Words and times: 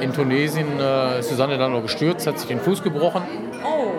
In 0.00 0.12
Tunesien 0.12 0.80
äh, 0.80 1.18
ist 1.20 1.28
Susanne 1.28 1.58
dann 1.58 1.72
noch 1.72 1.82
gestürzt, 1.82 2.26
hat 2.26 2.38
sich 2.38 2.48
den 2.48 2.60
Fuß 2.60 2.82
gebrochen. 2.82 3.22
Oh. 3.64 3.90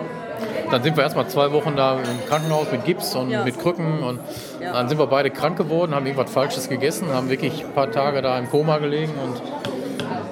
Dann 0.70 0.82
sind 0.82 0.96
wir 0.96 1.04
erstmal 1.04 1.28
zwei 1.28 1.52
Wochen 1.52 1.76
da 1.76 1.98
im 1.98 2.26
Krankenhaus 2.28 2.66
mit 2.72 2.84
Gips 2.84 3.14
und 3.14 3.30
Ja. 3.30 3.44
mit 3.44 3.58
Krücken. 3.60 4.02
Und 4.02 4.20
Ja. 4.60 4.72
dann 4.72 4.88
sind 4.88 4.98
wir 4.98 5.06
beide 5.06 5.30
krank 5.30 5.56
geworden, 5.56 5.94
haben 5.94 6.06
irgendwas 6.06 6.32
Falsches 6.32 6.68
gegessen, 6.68 7.12
haben 7.12 7.28
wirklich 7.28 7.64
ein 7.64 7.72
paar 7.72 7.90
Tage 7.90 8.22
da 8.22 8.38
im 8.38 8.48
Koma 8.50 8.78
gelegen. 8.78 9.12
Und 9.22 9.40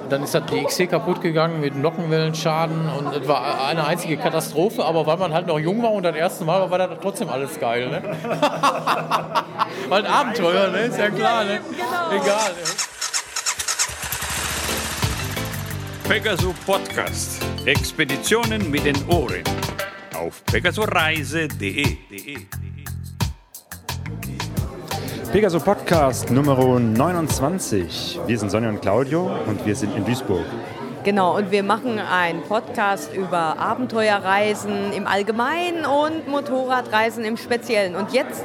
dann 0.09 0.23
ist 0.23 0.33
halt 0.33 0.49
die 0.51 0.61
XC 0.63 0.87
kaputt 0.89 1.21
gegangen 1.21 1.61
mit 1.61 1.75
Nockenwellenschaden. 1.75 2.89
Und 2.97 3.15
es 3.15 3.27
war 3.27 3.65
eine 3.65 3.85
einzige 3.85 4.17
Katastrophe. 4.17 4.83
Aber 4.83 5.05
weil 5.05 5.17
man 5.17 5.33
halt 5.33 5.47
noch 5.47 5.59
jung 5.59 5.81
war 5.83 5.91
und 5.91 6.03
das 6.03 6.15
erste 6.15 6.43
Mal 6.43 6.59
war, 6.59 6.71
war 6.71 6.79
das 6.79 6.89
trotzdem 7.01 7.29
alles 7.29 7.57
geil. 7.59 7.87
Ne? 7.89 8.01
war 9.89 9.97
ein 9.99 10.05
Abenteuer, 10.05 10.67
ne? 10.69 10.79
ist 10.79 10.97
ja 10.97 11.09
klar. 11.09 11.43
Ne? 11.45 11.59
Genau. 11.69 12.23
Egal. 12.23 12.51
Ne? 12.51 12.90
Pegaso 16.11 16.53
Podcast. 16.65 17.41
Expeditionen 17.65 18.69
mit 18.69 18.83
den 18.83 18.97
Ohren. 19.07 19.43
Auf 20.13 20.43
pegasoreise.de. 20.43 21.85
Pegaso 25.31 25.61
Podcast 25.61 26.29
Nummer 26.29 26.57
29. 26.81 28.19
Wir 28.27 28.37
sind 28.37 28.51
Sonja 28.51 28.67
und 28.67 28.81
Claudio 28.81 29.31
und 29.47 29.65
wir 29.65 29.73
sind 29.73 29.95
in 29.95 30.03
Duisburg. 30.03 30.45
Genau, 31.03 31.35
und 31.35 31.49
wir 31.49 31.63
machen 31.63 31.97
einen 31.97 32.43
Podcast 32.43 33.11
über 33.15 33.57
Abenteuerreisen 33.57 34.93
im 34.93 35.07
Allgemeinen 35.07 35.83
und 35.83 36.27
Motorradreisen 36.27 37.25
im 37.25 37.37
Speziellen. 37.37 37.95
Und 37.95 38.13
jetzt, 38.13 38.43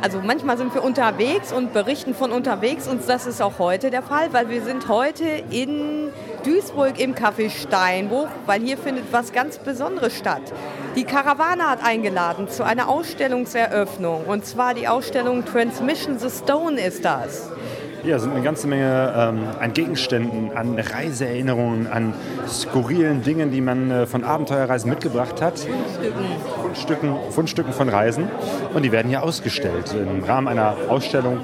also 0.00 0.18
manchmal 0.24 0.56
sind 0.56 0.72
wir 0.72 0.82
unterwegs 0.82 1.52
und 1.52 1.74
berichten 1.74 2.14
von 2.14 2.32
unterwegs 2.32 2.88
und 2.88 3.06
das 3.06 3.26
ist 3.26 3.42
auch 3.42 3.58
heute 3.58 3.90
der 3.90 4.00
Fall, 4.02 4.32
weil 4.32 4.48
wir 4.48 4.62
sind 4.62 4.88
heute 4.88 5.26
in 5.50 6.08
Duisburg 6.44 6.98
im 6.98 7.14
Café 7.14 7.50
Steinbruch, 7.50 8.28
weil 8.46 8.62
hier 8.62 8.78
findet 8.78 9.12
was 9.12 9.34
ganz 9.34 9.58
Besonderes 9.58 10.16
statt. 10.16 10.42
Die 10.96 11.04
Karawane 11.04 11.68
hat 11.68 11.84
eingeladen 11.84 12.48
zu 12.48 12.64
einer 12.64 12.88
Ausstellungseröffnung 12.88 14.24
und 14.24 14.46
zwar 14.46 14.72
die 14.72 14.88
Ausstellung 14.88 15.44
Transmission 15.44 16.18
the 16.18 16.30
Stone 16.30 16.80
ist 16.80 17.04
das. 17.04 17.50
Ja, 18.04 18.18
sind 18.18 18.32
eine 18.32 18.42
ganze 18.42 18.68
Menge 18.68 19.12
ähm, 19.16 19.40
an 19.58 19.72
Gegenständen, 19.72 20.56
an 20.56 20.78
Reiseerinnerungen, 20.78 21.88
an 21.88 22.14
skurrilen 22.46 23.22
Dingen, 23.22 23.50
die 23.50 23.60
man 23.60 23.90
äh, 23.90 24.06
von 24.06 24.24
Abenteuerreisen 24.24 24.88
mitgebracht 24.88 25.42
hat. 25.42 25.66
Fundstücken, 26.62 27.16
Fundstücken 27.30 27.72
von 27.72 27.88
Reisen. 27.88 28.28
Und 28.72 28.82
die 28.82 28.92
werden 28.92 29.08
hier 29.08 29.22
ausgestellt 29.22 29.94
im 29.94 30.22
Rahmen 30.22 30.46
einer 30.46 30.76
Ausstellung. 30.88 31.40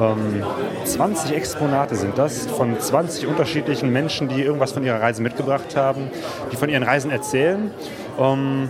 Ähm, 0.00 0.42
20 0.84 1.34
Exponate 1.34 1.94
sind 1.94 2.18
das 2.18 2.46
von 2.46 2.78
20 2.78 3.26
unterschiedlichen 3.28 3.92
Menschen, 3.92 4.28
die 4.28 4.42
irgendwas 4.42 4.72
von 4.72 4.82
ihrer 4.82 5.00
Reise 5.00 5.22
mitgebracht 5.22 5.76
haben, 5.76 6.10
die 6.52 6.56
von 6.56 6.68
ihren 6.68 6.82
Reisen 6.82 7.10
erzählen. 7.10 7.70
Ähm, 8.18 8.68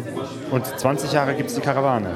und 0.51 0.67
20 0.67 1.13
Jahre 1.13 1.35
gibt 1.35 1.49
es 1.49 1.57
die 1.57 1.63
Karawane. 1.63 2.11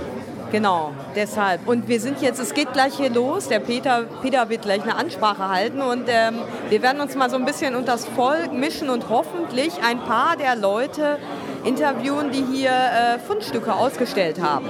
Genau, 0.52 0.92
deshalb. 1.14 1.68
Und 1.68 1.86
wir 1.86 2.00
sind 2.00 2.20
jetzt, 2.20 2.40
es 2.40 2.54
geht 2.54 2.72
gleich 2.72 2.94
hier 2.94 3.10
los. 3.10 3.46
Der 3.48 3.60
Peter, 3.60 4.04
Peter 4.20 4.48
wird 4.48 4.62
gleich 4.62 4.82
eine 4.82 4.96
Ansprache 4.96 5.48
halten 5.48 5.80
und 5.80 6.04
ähm, 6.08 6.36
wir 6.68 6.82
werden 6.82 7.00
uns 7.00 7.14
mal 7.14 7.30
so 7.30 7.36
ein 7.36 7.44
bisschen 7.44 7.76
unter 7.76 7.92
das 7.92 8.04
Volk 8.04 8.52
mischen 8.52 8.90
und 8.90 9.08
hoffentlich 9.08 9.72
ein 9.84 10.00
paar 10.00 10.36
der 10.36 10.56
Leute 10.56 11.18
interviewen, 11.64 12.32
die 12.32 12.44
hier 12.52 12.70
äh, 12.70 13.18
Fundstücke 13.20 13.72
ausgestellt 13.72 14.40
haben. 14.42 14.66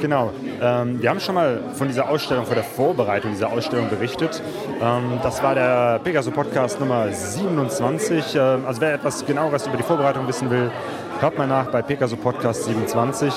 Genau. 0.00 0.30
Ähm, 0.60 1.00
wir 1.00 1.10
haben 1.10 1.20
schon 1.20 1.34
mal 1.34 1.60
von 1.74 1.88
dieser 1.88 2.08
Ausstellung, 2.08 2.44
von 2.44 2.54
der 2.54 2.64
Vorbereitung 2.64 3.32
dieser 3.32 3.50
Ausstellung 3.50 3.88
berichtet. 3.88 4.42
Ähm, 4.80 5.18
das 5.22 5.42
war 5.42 5.54
der 5.54 6.00
Pegaso 6.04 6.30
Podcast 6.30 6.78
Nummer 6.80 7.10
27. 7.10 8.34
Ähm, 8.34 8.64
also 8.66 8.80
wer 8.80 8.94
etwas 8.94 9.24
genaueres 9.24 9.66
über 9.66 9.76
die 9.76 9.82
Vorbereitung 9.82 10.28
wissen 10.28 10.50
will, 10.50 10.70
hört 11.20 11.38
mal 11.38 11.46
nach 11.46 11.70
bei 11.70 11.82
Pegaso 11.82 12.16
Podcast 12.16 12.64
27. 12.64 13.32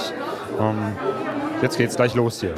Ähm, 0.58 0.96
jetzt 1.62 1.78
geht's 1.78 1.96
gleich 1.96 2.14
los 2.16 2.40
hier. 2.40 2.56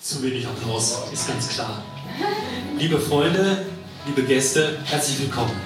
Zu 0.00 0.22
wenig 0.22 0.46
Applaus, 0.46 1.02
ist 1.12 1.28
ganz 1.28 1.48
klar. 1.48 1.82
Liebe 2.78 2.98
Freunde, 2.98 3.64
liebe 4.06 4.22
Gäste, 4.22 4.78
herzlich 4.84 5.20
willkommen. 5.20 5.60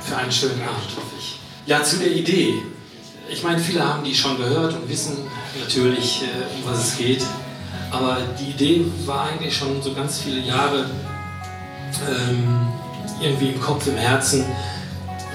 Für 0.00 0.16
einen 0.16 0.32
schönen 0.32 0.60
Abend, 0.62 0.96
hoffe 0.96 1.14
ich. 1.18 1.38
Ja, 1.66 1.82
zu 1.82 1.96
der 1.98 2.10
Idee. 2.10 2.54
Ich 3.28 3.42
meine, 3.42 3.60
viele 3.60 3.86
haben 3.86 4.02
die 4.02 4.14
schon 4.14 4.36
gehört 4.36 4.74
und 4.74 4.88
wissen 4.88 5.18
natürlich, 5.60 6.22
äh, 6.22 6.56
um 6.56 6.70
was 6.70 6.88
es 6.88 6.98
geht. 6.98 7.22
Aber 7.90 8.18
die 8.38 8.50
Idee 8.50 8.84
war 9.06 9.28
eigentlich 9.28 9.56
schon 9.56 9.80
so 9.82 9.92
ganz 9.94 10.20
viele 10.20 10.40
Jahre 10.40 10.90
ähm, 12.08 12.68
irgendwie 13.20 13.50
im 13.50 13.60
Kopf, 13.60 13.86
im 13.86 13.96
Herzen, 13.96 14.44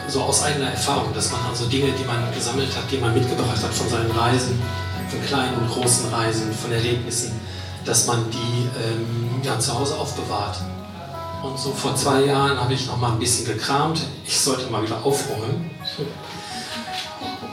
so 0.08 0.22
aus 0.22 0.44
eigener 0.44 0.70
Erfahrung, 0.70 1.14
dass 1.14 1.32
man 1.32 1.42
also 1.50 1.66
Dinge, 1.66 1.92
die 1.92 2.04
man 2.06 2.32
gesammelt 2.34 2.76
hat, 2.76 2.92
die 2.92 2.98
man 2.98 3.14
mitgebracht 3.14 3.62
hat 3.62 3.74
von 3.74 3.90
seinen 3.90 4.12
Reisen, 4.12 4.62
von 5.10 5.24
kleinen 5.26 5.56
und 5.58 5.70
großen 5.70 6.10
Reisen, 6.14 6.54
von 6.54 6.72
Erlebnissen, 6.72 7.40
dass 7.86 8.08
man 8.08 8.30
die 8.30 8.70
ähm, 8.84 9.42
ja, 9.44 9.60
zu 9.60 9.78
Hause 9.78 9.96
aufbewahrt. 9.96 10.58
Und 11.44 11.60
so 11.60 11.72
vor 11.72 11.96
zwei 11.96 12.26
Jahren 12.26 12.60
habe 12.60 12.74
ich 12.74 12.88
noch 12.88 12.98
mal 12.98 13.12
ein 13.12 13.20
bisschen 13.20 13.46
gekramt. 13.46 14.02
Ich 14.26 14.40
sollte 14.40 14.70
mal 14.72 14.82
wieder 14.84 15.06
aufräumen. 15.06 15.70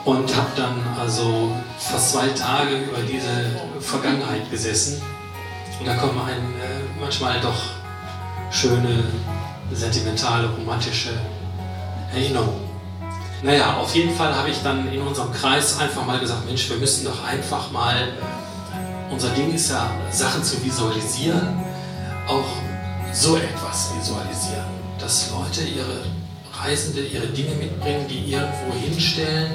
Und 0.04 0.34
habe 0.34 0.48
dann 0.56 0.80
also 0.98 1.52
fast 1.78 2.12
zwei 2.12 2.28
Tage 2.28 2.76
über 2.76 2.98
diese 3.02 3.60
Vergangenheit 3.80 4.50
gesessen. 4.50 5.00
Und 5.78 5.86
da 5.86 5.94
kommen 5.96 6.18
einem 6.20 6.54
äh, 6.54 7.00
manchmal 7.00 7.40
doch 7.40 7.60
schöne, 8.50 9.04
sentimentale, 9.76 10.48
romantische 10.48 11.10
Erinnerungen. 12.12 12.62
Naja, 13.42 13.76
auf 13.76 13.94
jeden 13.94 14.14
Fall 14.14 14.34
habe 14.34 14.50
ich 14.50 14.62
dann 14.62 14.92
in 14.92 15.00
unserem 15.00 15.32
Kreis 15.32 15.78
einfach 15.78 16.06
mal 16.06 16.20
gesagt, 16.20 16.46
Mensch, 16.46 16.68
wir 16.70 16.76
müssen 16.76 17.04
doch 17.04 17.24
einfach 17.24 17.70
mal, 17.72 18.12
unser 19.10 19.30
Ding 19.30 19.52
ist 19.52 19.70
ja, 19.70 19.90
Sachen 20.10 20.44
zu 20.44 20.62
visualisieren, 20.64 21.60
auch 22.28 22.46
so 23.12 23.36
etwas 23.36 23.90
visualisieren. 23.98 24.82
Dass 24.98 25.32
Leute 25.32 25.62
ihre 25.68 26.04
Reisende 26.62 27.00
ihre 27.00 27.26
Dinge 27.26 27.54
mitbringen, 27.56 28.06
die 28.08 28.32
irgendwo 28.32 28.72
hinstellen 28.78 29.52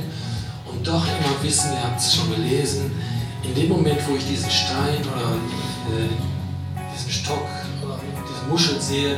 und 0.66 0.86
doch 0.86 1.06
immer 1.06 1.42
wissen, 1.42 1.72
ihr 1.72 1.84
habt 1.84 2.00
es 2.02 2.16
schon 2.16 2.30
gelesen, 2.36 2.92
in 3.44 3.56
dem 3.56 3.70
Moment, 3.70 4.00
wo 4.08 4.16
ich 4.16 4.28
diesen 4.28 4.50
Stein 4.50 5.00
oder 5.16 5.36
äh, 5.96 6.10
diesen 6.94 7.12
Stock 7.12 7.48
oder 7.86 7.98
diese 8.28 8.50
Muschel 8.50 8.82
sehe, 8.82 9.18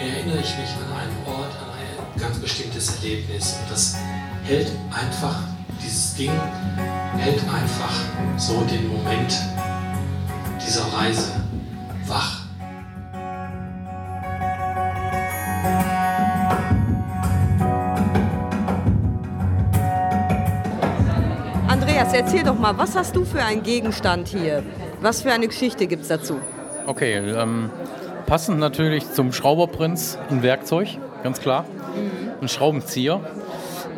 erinnere 0.00 0.38
ich 0.38 0.58
mich 0.58 0.70
an 0.76 0.92
einen 0.96 1.26
Ort, 1.26 1.52
an 1.62 1.70
ein 1.70 2.20
ganz 2.20 2.38
bestimmtes 2.38 2.96
Erlebnis. 2.96 3.56
Und 3.60 3.70
das 3.70 3.96
hält 4.44 4.70
einfach, 4.90 5.42
dieses 5.82 6.14
Ding 6.14 6.32
hält 7.18 7.40
einfach 7.42 7.92
so 8.36 8.62
den 8.62 8.88
Moment 8.88 9.38
dieser 10.64 10.84
Reise 10.92 11.32
wach. 12.06 12.40
Andreas, 21.68 22.12
erzähl 22.12 22.42
doch 22.42 22.58
mal, 22.58 22.76
was 22.76 22.96
hast 22.96 23.16
du 23.16 23.24
für 23.24 23.42
einen 23.42 23.62
Gegenstand 23.62 24.28
hier? 24.28 24.62
Was 25.00 25.22
für 25.22 25.32
eine 25.32 25.48
Geschichte 25.48 25.86
gibt 25.86 26.02
es 26.02 26.08
dazu? 26.08 26.40
Okay, 26.86 27.14
ähm, 27.16 27.70
passend 28.26 28.58
natürlich 28.58 29.10
zum 29.12 29.32
Schrauberprinz 29.32 30.18
ein 30.30 30.42
Werkzeug, 30.42 30.88
ganz 31.22 31.40
klar. 31.40 31.64
Ein 32.40 32.48
Schraubenzieher. 32.48 33.20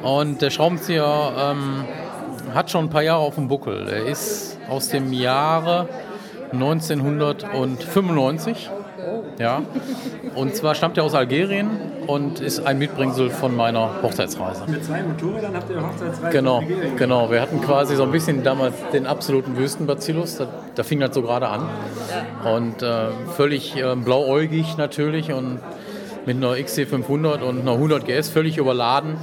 Und 0.03 0.43
der 0.43 0.51
Schraubenzieher 0.51 1.33
ähm, 1.39 1.87
hat 2.55 2.71
schon 2.71 2.85
ein 2.87 2.91
paar 2.91 3.03
Jahre 3.03 3.23
auf 3.23 3.37
dem 3.37 3.49
Buckel. 3.49 3.89
Er 3.89 4.05
ist 4.07 4.59
aus 4.69 4.89
dem 4.89 5.13
Jahre 5.13 5.89
1995. 6.53 8.71
Ja. 9.39 9.63
Und 10.35 10.55
zwar 10.55 10.75
stammt 10.75 10.99
er 10.99 11.05
aus 11.05 11.15
Algerien 11.15 11.69
und 12.07 12.41
ist 12.41 12.61
ein 12.67 12.79
Mitbringsel 12.79 13.31
von 13.31 13.55
meiner 13.57 14.03
Hochzeitsreise. 14.03 14.65
Mit 14.67 14.85
zwei 14.85 15.03
Motorrädern 15.03 15.55
habt 15.55 15.71
ihr 15.71 15.83
Hochzeitsreise 15.83 16.31
Genau, 16.31 16.59
in 16.59 16.65
Algerien 16.65 16.97
genau. 16.97 17.31
Wir 17.31 17.41
hatten 17.41 17.61
quasi 17.61 17.97
so 17.97 18.03
ein 18.05 18.13
bisschen 18.13 18.43
damals 18.43 18.75
den 18.93 19.07
absoluten 19.07 19.57
Wüstenbacillus. 19.57 20.39
Da, 20.39 20.49
da 20.75 20.83
fing 20.83 21.01
das 21.01 21.15
so 21.15 21.23
gerade 21.23 21.49
an. 21.49 21.69
Und 22.45 22.83
äh, 22.83 23.09
völlig 23.37 23.77
äh, 23.77 23.95
blauäugig 23.97 24.77
natürlich 24.77 25.33
und 25.33 25.61
mit 26.27 26.37
einer 26.37 26.53
XC500 26.53 27.41
und 27.43 27.61
einer 27.61 27.73
100 27.73 28.05
GS 28.05 28.29
völlig 28.29 28.59
überladen. 28.59 29.17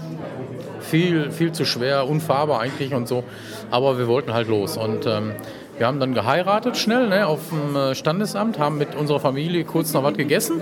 Viel, 0.80 1.32
viel 1.32 1.52
zu 1.54 1.66
schwer, 1.66 2.08
unfahrbar 2.08 2.60
eigentlich 2.60 2.94
und 2.94 3.08
so. 3.08 3.24
Aber 3.72 3.98
wir 3.98 4.08
wollten 4.08 4.34
halt 4.34 4.48
los. 4.48 4.78
Und 4.78 5.06
ähm, 5.06 5.32
Wir 5.78 5.88
haben 5.88 6.00
dann 6.00 6.14
geheiratet 6.14 6.78
schnell 6.78 7.10
ne, 7.10 7.26
auf 7.28 7.40
dem 7.50 7.76
äh, 7.76 7.96
Standesamt, 7.96 8.60
haben 8.60 8.78
mit 8.78 8.96
unserer 8.96 9.20
Familie 9.20 9.64
kurz 9.64 9.92
noch 9.94 10.04
was 10.04 10.14
gegessen 10.14 10.62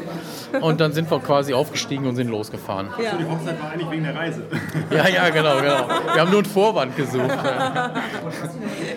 und 0.61 0.79
dann 0.79 0.93
sind 0.93 1.11
wir 1.11 1.19
quasi 1.19 1.53
aufgestiegen 1.53 2.07
und 2.07 2.15
sind 2.15 2.29
losgefahren. 2.29 2.87
Ja. 3.03 3.11
Die 3.19 3.25
Hochzeit 3.25 3.61
war 3.61 3.71
eigentlich 3.71 3.91
wegen 3.91 4.03
der 4.05 4.15
Reise. 4.15 4.43
Ja, 4.91 5.07
ja, 5.07 5.29
genau, 5.29 5.55
genau. 5.57 5.87
Wir 6.13 6.21
haben 6.21 6.29
nur 6.31 6.39
einen 6.39 6.45
Vorwand 6.45 6.95
gesucht. 6.95 7.29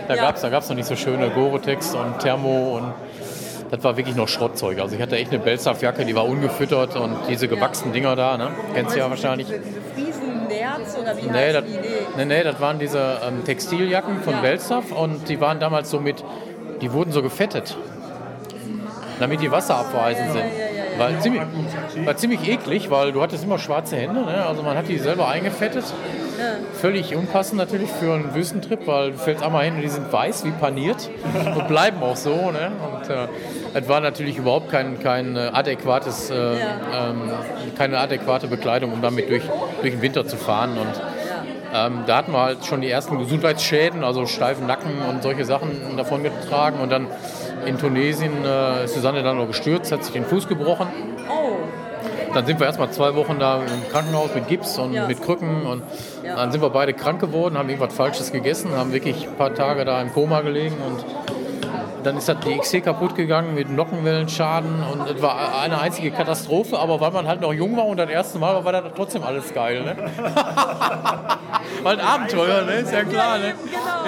Da 0.08 0.14
Ja. 0.16 0.22
gab 0.22 0.36
es 0.36 0.42
da 0.42 0.48
gab's 0.50 0.68
noch 0.68 0.76
nicht 0.76 0.86
so 0.86 0.96
schöne 0.96 1.30
Gore-Tex 1.30 1.94
und 1.94 2.18
Thermo 2.20 2.76
und 2.76 2.92
das 3.70 3.82
war 3.82 3.96
wirklich 3.96 4.14
noch 4.16 4.28
Schrottzeug. 4.28 4.78
Also 4.80 4.94
ich 4.96 5.02
hatte 5.02 5.16
echt 5.16 5.32
eine 5.32 5.40
Belsaff-Jacke, 5.40 6.04
die 6.04 6.14
war 6.14 6.26
ungefüttert 6.26 6.94
und 6.96 7.16
diese 7.28 7.48
gewachsenen 7.48 7.92
Dinger 7.92 8.14
da, 8.14 8.36
ne? 8.36 8.50
kennst 8.74 8.94
du 8.94 8.98
ja 9.00 9.08
wahrscheinlich. 9.10 9.46
Diese, 9.48 9.60
diese 9.60 10.12
Friesennerz 10.12 10.96
oder 11.00 11.16
wie 11.16 11.26
Nee, 11.26 11.32
heißt 11.38 11.54
das, 11.56 11.64
die? 11.64 11.78
Nee. 12.16 12.24
nee, 12.24 12.42
das 12.42 12.60
waren 12.60 12.78
diese 12.78 13.20
ähm, 13.26 13.44
Textiljacken 13.44 14.20
von 14.22 14.34
Ja. 14.34 14.82
Und 14.96 15.28
die 15.28 15.40
waren 15.40 15.60
damals 15.60 15.90
so 15.90 16.00
mit, 16.00 16.24
die 16.80 16.92
wurden 16.92 17.12
so 17.12 17.22
gefettet, 17.22 17.76
damit 19.18 19.40
die 19.40 19.50
wasserabweisend 19.50 20.32
sind. 20.32 20.44
War 20.98 21.18
ziemlich, 21.18 21.42
war 22.04 22.16
ziemlich 22.16 22.48
eklig, 22.48 22.90
weil 22.90 23.12
du 23.12 23.20
hattest 23.20 23.44
immer 23.44 23.58
schwarze 23.58 23.96
Hände, 23.96 24.20
ne? 24.20 24.46
also 24.46 24.62
man 24.62 24.76
hat 24.76 24.88
die 24.88 24.98
selber 24.98 25.28
eingefettet. 25.28 25.84
Völlig 26.74 27.14
unpassend 27.14 27.58
natürlich 27.58 27.90
für 27.90 28.12
einen 28.14 28.34
Wüstentrip, 28.34 28.86
weil 28.86 29.12
du 29.12 29.18
fällst 29.18 29.42
einmal 29.42 29.64
hin 29.64 29.76
und 29.76 29.82
die 29.82 29.88
sind 29.88 30.12
weiß 30.12 30.44
wie 30.44 30.50
paniert 30.50 31.08
und 31.56 31.68
bleiben 31.68 32.02
auch 32.02 32.16
so. 32.16 32.50
Ne? 32.50 32.72
Und 32.92 33.10
äh, 33.10 33.28
es 33.74 33.88
war 33.88 34.00
natürlich 34.00 34.36
überhaupt 34.38 34.70
kein, 34.70 35.00
kein 35.00 35.36
äh, 35.36 35.50
adäquates, 35.52 36.30
äh, 36.30 36.34
ähm, 36.34 37.30
keine 37.78 37.98
adäquate 37.98 38.48
Bekleidung, 38.48 38.92
um 38.92 39.00
damit 39.00 39.30
durch, 39.30 39.42
durch 39.80 39.94
den 39.94 40.02
Winter 40.02 40.26
zu 40.26 40.36
fahren. 40.36 40.76
Und 40.76 41.00
ähm, 41.74 42.04
da 42.06 42.18
hatten 42.18 42.32
wir 42.32 42.40
halt 42.40 42.64
schon 42.64 42.80
die 42.80 42.88
ersten 42.90 43.18
Gesundheitsschäden, 43.18 44.04
also 44.04 44.26
steifen 44.26 44.66
Nacken 44.66 44.92
und 45.10 45.22
solche 45.22 45.44
Sachen 45.44 45.96
davon 45.96 46.22
getragen. 46.22 46.78
Und 46.80 46.90
dann 46.90 47.08
in 47.66 47.76
Tunesien 47.78 48.32
äh, 48.44 48.84
ist 48.84 48.94
Susanne 48.94 49.22
dann 49.22 49.36
noch 49.38 49.48
gestürzt, 49.48 49.90
hat 49.90 50.04
sich 50.04 50.12
den 50.12 50.24
Fuß 50.24 50.46
gebrochen. 50.48 50.86
Oh, 51.28 51.56
Dann 52.32 52.46
sind 52.46 52.58
wir 52.58 52.66
erstmal 52.66 52.90
zwei 52.90 53.14
Wochen 53.14 53.38
da 53.38 53.58
im 53.58 53.90
Krankenhaus 53.92 54.34
mit 54.34 54.48
Gips 54.48 54.78
und 54.78 54.92
Ja. 54.92 55.06
mit 55.06 55.22
Krücken. 55.22 55.66
Und 55.66 55.82
Ja. 56.24 56.36
dann 56.36 56.50
sind 56.52 56.60
wir 56.62 56.70
beide 56.70 56.92
krank 56.92 57.20
geworden, 57.20 57.56
haben 57.58 57.68
irgendwas 57.68 57.94
Falsches 57.94 58.32
gegessen, 58.32 58.70
haben 58.76 58.92
wirklich 58.92 59.26
ein 59.28 59.36
paar 59.36 59.54
Tage 59.54 59.84
da 59.84 60.00
im 60.02 60.12
Koma 60.12 60.40
gelegen. 60.42 60.76
Und 60.86 61.04
dann 62.04 62.16
ist 62.16 62.28
halt 62.28 62.44
die 62.44 62.56
XC 62.58 62.84
kaputt 62.84 63.14
gegangen 63.14 63.54
mit 63.54 63.70
Nockenwellenschaden. 63.70 64.82
Und 64.92 65.08
es 65.08 65.22
war 65.22 65.60
eine 65.60 65.80
einzige 65.80 66.10
Katastrophe. 66.10 66.78
Aber 66.78 67.00
weil 67.00 67.10
man 67.10 67.26
halt 67.26 67.40
noch 67.40 67.52
jung 67.52 67.76
war 67.76 67.86
und 67.86 67.96
das 67.98 68.10
erste 68.10 68.38
Mal 68.38 68.54
war, 68.54 68.64
war 68.64 68.72
das 68.72 68.84
trotzdem 68.94 69.22
alles 69.24 69.52
geil. 69.52 69.82
Ne? 69.82 69.96
Weil 71.82 71.98
ein 71.98 72.06
Abenteuer, 72.06 72.62
ne? 72.62 72.72
ist 72.74 72.92
ja 72.92 73.04
klar. 73.04 73.38
Ne? 73.38 73.54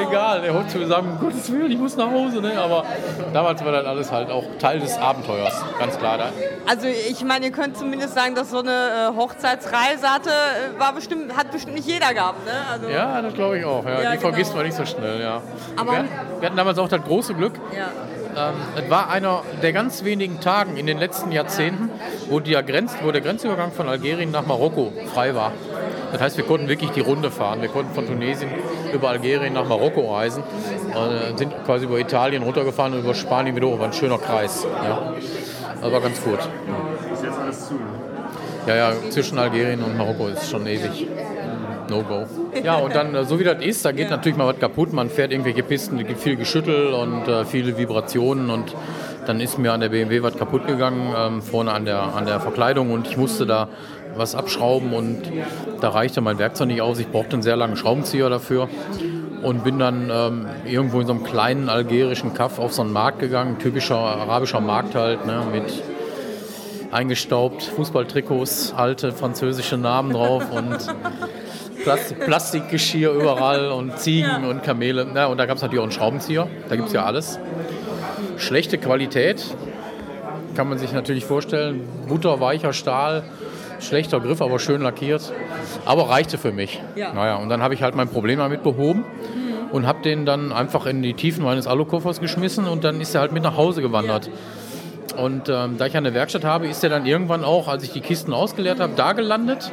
Egal, 0.01 0.41
der 0.43 0.55
heute 0.55 0.69
zu 0.69 0.87
sagen, 0.87 1.11
um 1.13 1.19
Gottes 1.19 1.51
Willen, 1.51 1.71
ich 1.71 1.79
muss 1.79 1.97
nach 1.97 2.11
Hause. 2.11 2.41
Ne? 2.41 2.59
Aber 2.59 2.85
damals 3.33 3.65
war 3.65 3.73
das 3.73 3.87
alles 3.87 4.13
halt 4.13 4.31
auch 4.31 4.45
Teil 4.59 4.81
des 4.81 4.97
Abenteuers, 4.99 5.53
ganz 5.79 5.99
klar. 5.99 6.19
Da. 6.19 6.31
also 6.67 6.87
ich 6.87 7.23
meine, 7.25 7.47
ihr 7.47 7.53
könnt 7.53 7.77
zumindest 7.77 8.15
sagen, 8.15 8.35
dass 8.35 8.51
so 8.51 8.61
eine 8.61 8.71
äh, 9.13 9.17
Hochzeitsreise 9.17 10.09
hatte, 10.09 10.31
äh, 10.31 10.79
war 10.81 10.93
bestimmt, 10.95 11.37
hat 11.37 11.51
bestimmt 11.51 11.75
nicht 11.75 11.87
jeder 11.89 12.15
gehabt, 12.15 12.45
ne? 12.47 12.53
Also, 12.73 12.89
Ja, 12.89 13.21
das 13.21 13.35
glaube 13.35 13.59
ich 13.59 13.65
auch. 13.65 13.85
Ja. 13.85 14.03
Ja, 14.03 14.13
die 14.13 14.19
vergisst 14.19 14.53
genau. 14.53 14.57
man 14.57 14.67
nicht 14.67 14.77
so 14.77 14.87
schnell. 14.87 15.21
Ja. 15.21 15.43
Aber- 15.77 15.93
wir, 15.93 15.99
hatten, 15.99 16.09
wir 16.41 16.47
hatten 16.47 16.57
damals 16.57 16.79
auch 16.79 16.89
das 16.89 17.03
große 17.03 17.35
Glück. 17.35 17.55
ja. 17.77 17.86
Ähm, 18.37 18.55
es 18.77 18.91
war 18.91 19.09
einer 19.11 19.43
der 19.63 19.73
ganz 19.73 20.05
wenigen 20.05 20.41
Tagen 20.41 20.77
in 20.77 20.87
den 20.87 20.99
letzten 20.99 21.33
Jahrzehnten, 21.33 21.91
wo, 22.29 22.41
die 22.41 22.53
Grenz, 22.53 22.95
wo 23.03 23.11
der 23.11 23.23
Grenzübergang 23.23 23.73
von 23.73 23.89
Algerien 23.89 24.31
nach 24.31 24.47
Marokko 24.47 24.93
frei 25.15 25.35
war. 25.35 25.53
Das 26.13 26.21
heißt, 26.21 26.37
wir 26.37 26.45
konnten 26.45 26.69
wirklich 26.69 26.91
die 26.91 27.01
Runde 27.01 27.31
fahren. 27.31 27.63
Wir 27.63 27.69
konnten 27.69 27.95
von 27.95 28.07
Tunesien 28.07 28.51
über 28.93 29.09
Algerien 29.09 29.55
nach 29.55 29.67
Marokko 29.67 30.15
reisen, 30.15 30.43
äh, 30.43 31.37
sind 31.37 31.53
quasi 31.65 31.87
über 31.87 31.99
Italien 31.99 32.43
runtergefahren 32.43 32.93
und 32.95 33.01
über 33.01 33.15
Spanien 33.15 33.57
wieder 33.57 33.69
hoch. 33.69 33.79
War 33.79 33.87
ein 33.87 33.93
schöner 33.93 34.19
Kreis. 34.19 34.67
Ja. 34.85 35.15
Das 35.81 35.93
war 35.93 36.01
ganz 36.01 36.23
gut. 36.23 36.39
Ist 37.13 37.23
jetzt 37.25 37.39
alles 37.39 37.69
zu. 37.69 37.75
ne? 37.75 37.81
Ja, 38.67 38.75
ja, 38.75 38.93
zwischen 39.11 39.39
Algerien 39.39 39.83
und 39.83 39.97
Marokko 39.97 40.29
ist 40.29 40.51
schon 40.51 40.67
ewig. 40.67 41.07
No 41.89 42.03
go. 42.03 42.27
Ja, 42.63 42.77
und 42.77 42.95
dann, 42.95 43.15
äh, 43.15 43.25
so 43.25 43.39
wie 43.39 43.45
das 43.45 43.63
ist, 43.65 43.85
da 43.85 43.93
geht 43.93 44.11
natürlich 44.11 44.37
mal 44.37 44.47
was 44.47 44.59
kaputt. 44.59 44.93
Man 44.93 45.11
fährt 45.11 45.33
irgendwelche 45.33 45.63
Pisten, 45.63 45.99
es 45.99 46.07
gibt 46.07 46.21
viel 46.21 46.37
Geschüttel 46.37 46.93
und 46.93 47.29
äh, 47.29 47.45
viele 47.45 47.77
Vibrationen. 47.79 48.51
Und 48.51 48.75
dann 49.27 49.41
ist 49.41 49.59
mir 49.59 49.73
an 49.73 49.81
der 49.81 49.89
BMW 49.91 50.23
was 50.23 50.37
kaputt 50.37 50.67
gegangen, 50.67 51.15
ähm, 51.17 51.43
vorne 51.43 51.73
an 51.73 51.85
der, 51.85 52.15
an 52.15 52.27
der 52.27 52.41
Verkleidung. 52.41 52.91
Und 52.93 53.07
ich 53.07 53.17
musste 53.17 53.47
da 53.47 53.69
was 54.17 54.35
abschrauben 54.35 54.95
und 54.95 55.23
da 55.81 55.91
reichte 55.91 56.21
mein 56.21 56.39
Werkzeug 56.39 56.69
nicht 56.69 56.81
aus. 56.81 56.99
Ich 56.99 57.09
brauchte 57.09 57.35
einen 57.35 57.43
sehr 57.43 57.57
langen 57.57 57.77
Schraubenzieher 57.77 58.31
dafür. 58.31 58.69
Und 59.43 59.63
bin 59.63 59.79
dann 59.79 60.11
ähm, 60.11 60.47
irgendwo 60.65 61.01
in 61.01 61.07
so 61.07 61.13
einem 61.13 61.23
kleinen 61.23 61.69
algerischen 61.69 62.35
Kaff 62.35 62.59
auf 62.59 62.73
so 62.73 62.83
einen 62.83 62.93
Markt 62.93 63.21
gegangen, 63.21 63.59
typischer 63.59 63.97
arabischer 63.97 64.61
Markt 64.61 64.95
halt, 64.95 65.27
ne, 65.27 65.43
mit 65.53 65.83
eingestaubt, 66.91 67.63
Fußballtrikots, 67.63 68.73
alte 68.75 69.13
französische 69.13 69.77
Namen 69.77 70.13
drauf 70.13 70.51
und 70.51 70.79
Plastik, 71.87 72.21
Plastikgeschirr 72.21 73.13
überall 73.13 73.71
und 73.71 73.99
Ziegen 73.99 74.45
und 74.45 74.63
Kamele. 74.63 75.07
Na, 75.13 75.27
und 75.27 75.39
da 75.39 75.47
gab 75.47 75.57
es 75.57 75.63
natürlich 75.63 75.81
auch 75.81 75.85
einen 75.85 75.93
Schraubenzieher, 75.93 76.49
da 76.69 76.77
gibt 76.77 76.89
es 76.89 76.95
ja 76.95 77.05
alles. 77.05 77.39
Schlechte 78.37 78.77
Qualität, 78.79 79.45
kann 80.57 80.69
man 80.69 80.79
sich 80.79 80.93
natürlich 80.93 81.25
vorstellen. 81.25 81.87
Butterweicher 82.09 82.73
Stahl, 82.73 83.23
schlechter 83.79 84.21
Griff, 84.21 84.43
aber 84.43 84.59
schön 84.59 84.81
lackiert. 84.83 85.33
Aber 85.85 86.09
reichte 86.09 86.39
für 86.39 86.51
mich. 86.51 86.83
Ja. 86.97 87.13
Naja, 87.13 87.37
und 87.37 87.51
dann 87.51 87.63
habe 87.63 87.75
ich 87.75 87.83
halt 87.83 87.95
mein 87.95 88.09
Problem 88.09 88.39
damit 88.39 88.63
behoben 88.63 89.05
und 89.71 89.87
habe 89.87 90.03
den 90.03 90.27
dann 90.27 90.53
einfach 90.53 90.87
in 90.87 91.03
die 91.03 91.15
Tiefen 91.15 91.45
meines 91.45 91.67
Alukoffers 91.67 92.21
geschmissen 92.21 92.67
und 92.67 92.85
dann 92.85 93.01
ist 93.01 93.15
er 93.15 93.21
halt 93.21 93.33
mit 93.33 93.43
nach 93.43 93.57
Hause 93.57 93.83
gewandert. 93.83 94.31
Und 95.17 95.49
ähm, 95.49 95.77
da 95.79 95.87
ich 95.87 95.97
eine 95.97 96.15
Werkstatt 96.15 96.45
habe, 96.45 96.67
ist 96.67 96.83
er 96.85 96.91
dann 96.91 97.07
irgendwann 97.07 97.45
auch, 97.45 97.69
als 97.69 97.85
ich 97.85 97.93
die 97.93 98.01
Kisten 98.01 98.33
ausgeleert 98.33 98.81
habe, 98.81 98.93
da 98.97 99.13
gelandet. 99.13 99.71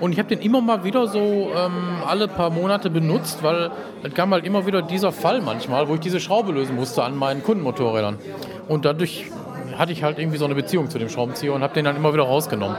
Und 0.00 0.12
ich 0.12 0.18
habe 0.18 0.28
den 0.28 0.40
immer 0.40 0.60
mal 0.60 0.84
wieder 0.84 1.06
so 1.06 1.18
ähm, 1.18 2.02
alle 2.06 2.28
paar 2.28 2.50
Monate 2.50 2.90
benutzt, 2.90 3.42
weil 3.42 3.70
es 4.02 4.14
kam 4.14 4.32
halt 4.32 4.44
immer 4.44 4.66
wieder 4.66 4.82
dieser 4.82 5.12
Fall 5.12 5.40
manchmal, 5.40 5.88
wo 5.88 5.94
ich 5.94 6.00
diese 6.00 6.20
Schraube 6.20 6.52
lösen 6.52 6.76
musste 6.76 7.02
an 7.02 7.16
meinen 7.16 7.42
Kundenmotorrädern. 7.42 8.18
Und 8.68 8.84
dadurch 8.84 9.30
hatte 9.78 9.92
ich 9.92 10.02
halt 10.02 10.18
irgendwie 10.18 10.38
so 10.38 10.44
eine 10.44 10.54
Beziehung 10.54 10.90
zu 10.90 10.98
dem 10.98 11.08
Schraubenzieher 11.08 11.52
und 11.52 11.62
habe 11.62 11.74
den 11.74 11.84
dann 11.84 11.96
immer 11.96 12.12
wieder 12.12 12.24
rausgenommen. 12.24 12.76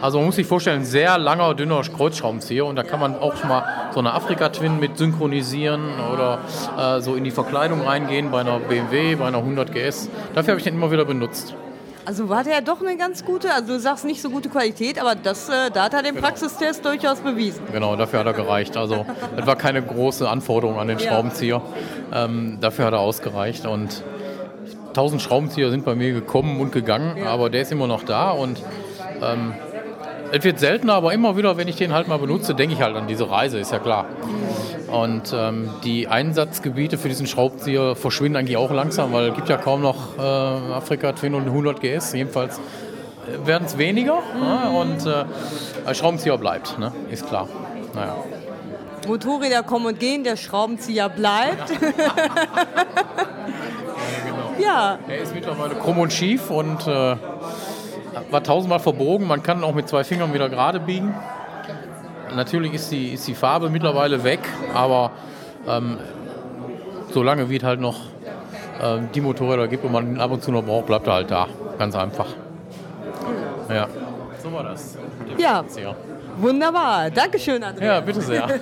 Also 0.00 0.18
man 0.18 0.26
muss 0.26 0.36
sich 0.36 0.46
vorstellen, 0.46 0.84
sehr 0.84 1.16
langer, 1.18 1.54
dünner 1.54 1.80
Kreuzschraubenzieher 1.82 2.66
und 2.66 2.76
da 2.76 2.82
kann 2.82 2.98
man 2.98 3.14
auch 3.14 3.44
mal 3.44 3.64
so 3.92 4.00
eine 4.00 4.12
Afrika-Twin 4.14 4.80
mit 4.80 4.98
synchronisieren 4.98 5.82
oder 6.12 6.40
äh, 6.76 7.00
so 7.00 7.14
in 7.14 7.24
die 7.24 7.30
Verkleidung 7.30 7.82
reingehen 7.82 8.30
bei 8.30 8.40
einer 8.40 8.58
BMW, 8.58 9.14
bei 9.14 9.26
einer 9.26 9.38
100 9.38 9.72
GS. 9.72 10.10
Dafür 10.34 10.52
habe 10.52 10.58
ich 10.58 10.64
den 10.64 10.74
immer 10.74 10.90
wieder 10.90 11.04
benutzt. 11.04 11.54
Also 12.04 12.28
war 12.28 12.42
der 12.42 12.60
doch 12.62 12.80
eine 12.80 12.96
ganz 12.96 13.24
gute, 13.24 13.52
also 13.54 13.74
du 13.74 13.80
sagst 13.80 14.04
nicht 14.04 14.20
so 14.20 14.28
gute 14.30 14.48
Qualität, 14.48 15.00
aber 15.00 15.14
das, 15.14 15.48
äh, 15.48 15.70
da 15.72 15.84
hat 15.84 15.94
er 15.94 16.02
den 16.02 16.16
Praxistest 16.16 16.84
durchaus 16.84 17.20
bewiesen. 17.20 17.62
Genau, 17.72 17.94
dafür 17.94 18.20
hat 18.20 18.26
er 18.26 18.32
gereicht. 18.32 18.76
Also 18.76 19.06
es 19.36 19.46
war 19.46 19.56
keine 19.56 19.82
große 19.82 20.28
Anforderung 20.28 20.78
an 20.80 20.88
den 20.88 20.98
Ja. 20.98 21.10
Schraubenzieher. 21.12 21.62
Ähm, 22.12 22.58
dafür 22.60 22.86
hat 22.86 22.92
er 22.94 23.00
ausgereicht 23.00 23.66
und 23.66 24.02
1000 24.88 25.22
Schraubenzieher 25.22 25.70
sind 25.70 25.84
bei 25.84 25.94
mir 25.94 26.12
gekommen 26.12 26.60
und 26.60 26.72
gegangen, 26.72 27.16
Ja. 27.18 27.26
aber 27.26 27.50
der 27.50 27.62
ist 27.62 27.72
immer 27.72 27.86
noch 27.86 28.02
da 28.02 28.30
und 28.30 28.60
ähm, 29.22 29.54
es 30.32 30.42
wird 30.44 30.58
seltener, 30.58 30.94
aber 30.94 31.12
immer 31.14 31.36
wieder, 31.36 31.56
wenn 31.56 31.68
ich 31.68 31.76
den 31.76 31.92
halt 31.92 32.08
mal 32.08 32.18
benutze, 32.18 32.54
denke 32.54 32.74
ich 32.74 32.82
halt 32.82 32.96
an 32.96 33.06
diese 33.06 33.30
Reise, 33.30 33.58
ist 33.58 33.70
ja 33.70 33.78
klar. 33.78 34.06
Und 34.92 35.32
ähm, 35.34 35.70
die 35.84 36.06
Einsatzgebiete 36.08 36.98
für 36.98 37.08
diesen 37.08 37.26
Schraubenzieher 37.26 37.96
verschwinden 37.96 38.36
eigentlich 38.36 38.56
auch 38.56 38.70
langsam, 38.70 39.12
weil 39.12 39.28
es 39.28 39.34
gibt 39.34 39.48
ja 39.48 39.56
kaum 39.56 39.80
noch 39.80 40.18
äh, 40.18 40.20
Afrika 40.20 41.12
Twin 41.12 41.34
und 41.34 41.46
100 41.46 41.80
GS. 41.80 42.12
Jedenfalls 42.12 42.60
werden 43.44 43.64
es 43.66 43.78
weniger 43.78 44.18
ne? 44.38 44.70
und 44.78 45.06
äh, 45.06 45.94
Schraubenzieher 45.94 46.36
bleibt, 46.38 46.78
ne? 46.78 46.92
ist 47.10 47.26
klar. 47.26 47.48
Naja. 47.94 48.16
Motorräder 49.06 49.62
kommen 49.62 49.86
und 49.86 49.98
gehen, 49.98 50.24
der 50.24 50.36
Schraubenzieher 50.36 51.08
bleibt. 51.08 51.70
ja, 54.58 54.98
Er 55.08 55.18
ist 55.18 55.34
mittlerweile 55.34 55.74
krumm 55.74 55.98
und 55.98 56.12
schief 56.12 56.50
und 56.50 56.86
äh, 56.86 57.16
war 58.30 58.42
tausendmal 58.42 58.80
verbogen. 58.80 59.26
Man 59.26 59.42
kann 59.42 59.64
auch 59.64 59.74
mit 59.74 59.88
zwei 59.88 60.04
Fingern 60.04 60.32
wieder 60.34 60.48
gerade 60.48 60.78
biegen. 60.80 61.14
Natürlich 62.36 62.74
ist 62.74 62.90
die, 62.90 63.12
ist 63.12 63.26
die 63.28 63.34
Farbe 63.34 63.70
mittlerweile 63.70 64.24
weg, 64.24 64.40
aber 64.74 65.10
ähm, 65.66 65.98
solange 67.12 67.48
wie 67.50 67.56
es 67.56 67.62
halt 67.62 67.80
noch 67.80 68.00
äh, 68.80 68.98
die 69.14 69.20
Motorräder 69.20 69.68
gibt 69.68 69.84
und 69.84 69.92
man 69.92 70.08
ihn 70.08 70.20
ab 70.20 70.30
und 70.30 70.42
zu 70.42 70.50
noch 70.50 70.64
braucht, 70.64 70.86
bleibt 70.86 71.06
er 71.06 71.14
halt 71.14 71.30
da. 71.30 71.46
Ganz 71.78 71.94
einfach. 71.94 72.26
Ja. 73.68 73.88
So 74.42 74.52
war 74.52 74.64
das. 74.64 74.98
Ja. 75.38 75.64
Wunderbar. 76.38 77.10
Dankeschön, 77.10 77.62
Andrea. 77.62 77.94
Ja, 77.94 78.00
bitte 78.00 78.20
sehr. 78.20 78.48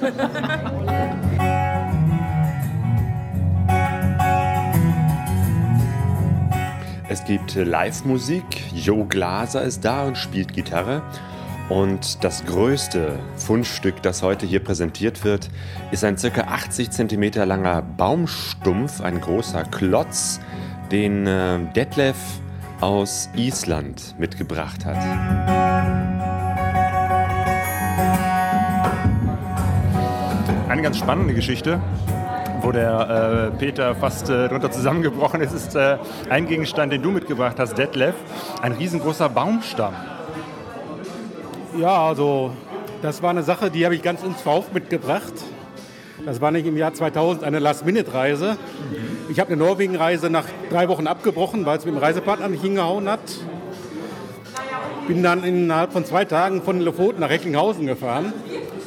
Es 7.10 7.24
gibt 7.24 7.56
Live-Musik. 7.56 8.44
Joe 8.72 9.04
Glaser 9.04 9.62
ist 9.62 9.84
da 9.84 10.04
und 10.04 10.16
spielt 10.16 10.52
Gitarre. 10.52 11.02
Und 11.70 12.24
das 12.24 12.44
größte 12.44 13.20
Fundstück, 13.36 14.02
das 14.02 14.24
heute 14.24 14.44
hier 14.44 14.58
präsentiert 14.58 15.24
wird, 15.24 15.48
ist 15.92 16.02
ein 16.02 16.16
ca. 16.16 16.40
80 16.40 16.90
cm 16.90 17.46
langer 17.46 17.80
Baumstumpf, 17.80 19.00
ein 19.00 19.20
großer 19.20 19.62
Klotz, 19.62 20.40
den 20.90 21.28
äh, 21.28 21.60
Detlef 21.76 22.16
aus 22.80 23.28
Island 23.36 24.16
mitgebracht 24.18 24.84
hat. 24.84 24.96
Eine 30.68 30.82
ganz 30.82 30.98
spannende 30.98 31.34
Geschichte, 31.34 31.80
wo 32.62 32.72
der 32.72 33.52
äh, 33.52 33.58
Peter 33.58 33.94
fast 33.94 34.28
äh, 34.28 34.48
drunter 34.48 34.72
zusammengebrochen 34.72 35.40
ist, 35.40 35.52
ist 35.52 35.76
äh, 35.76 35.98
ein 36.30 36.48
Gegenstand, 36.48 36.92
den 36.92 37.02
du 37.02 37.12
mitgebracht 37.12 37.60
hast, 37.60 37.78
Detlef, 37.78 38.16
ein 38.60 38.72
riesengroßer 38.72 39.28
Baumstamm. 39.28 39.94
Ja, 41.78 42.08
also 42.08 42.50
das 43.00 43.22
war 43.22 43.30
eine 43.30 43.42
Sache, 43.42 43.70
die 43.70 43.84
habe 43.84 43.94
ich 43.94 44.02
ganz 44.02 44.22
unverhofft 44.22 44.74
mitgebracht. 44.74 45.32
Das 46.26 46.40
war 46.40 46.50
nicht 46.50 46.66
im 46.66 46.76
Jahr 46.76 46.92
2000 46.92 47.44
eine 47.44 47.60
Last-Minute-Reise. 47.60 48.56
Ich 49.28 49.38
habe 49.38 49.52
eine 49.52 49.62
Norwegen-Reise 49.62 50.30
nach 50.30 50.44
drei 50.68 50.88
Wochen 50.88 51.06
abgebrochen, 51.06 51.64
weil 51.66 51.78
es 51.78 51.84
mit 51.84 51.94
dem 51.94 51.98
Reisepartner 51.98 52.48
nicht 52.48 52.62
hingehauen 52.62 53.08
hat. 53.08 53.20
Bin 55.06 55.22
dann 55.22 55.44
innerhalb 55.44 55.92
von 55.92 56.04
zwei 56.04 56.24
Tagen 56.24 56.62
von 56.62 56.80
Lofoten 56.80 57.20
nach 57.20 57.30
Recklinghausen 57.30 57.86
gefahren. 57.86 58.32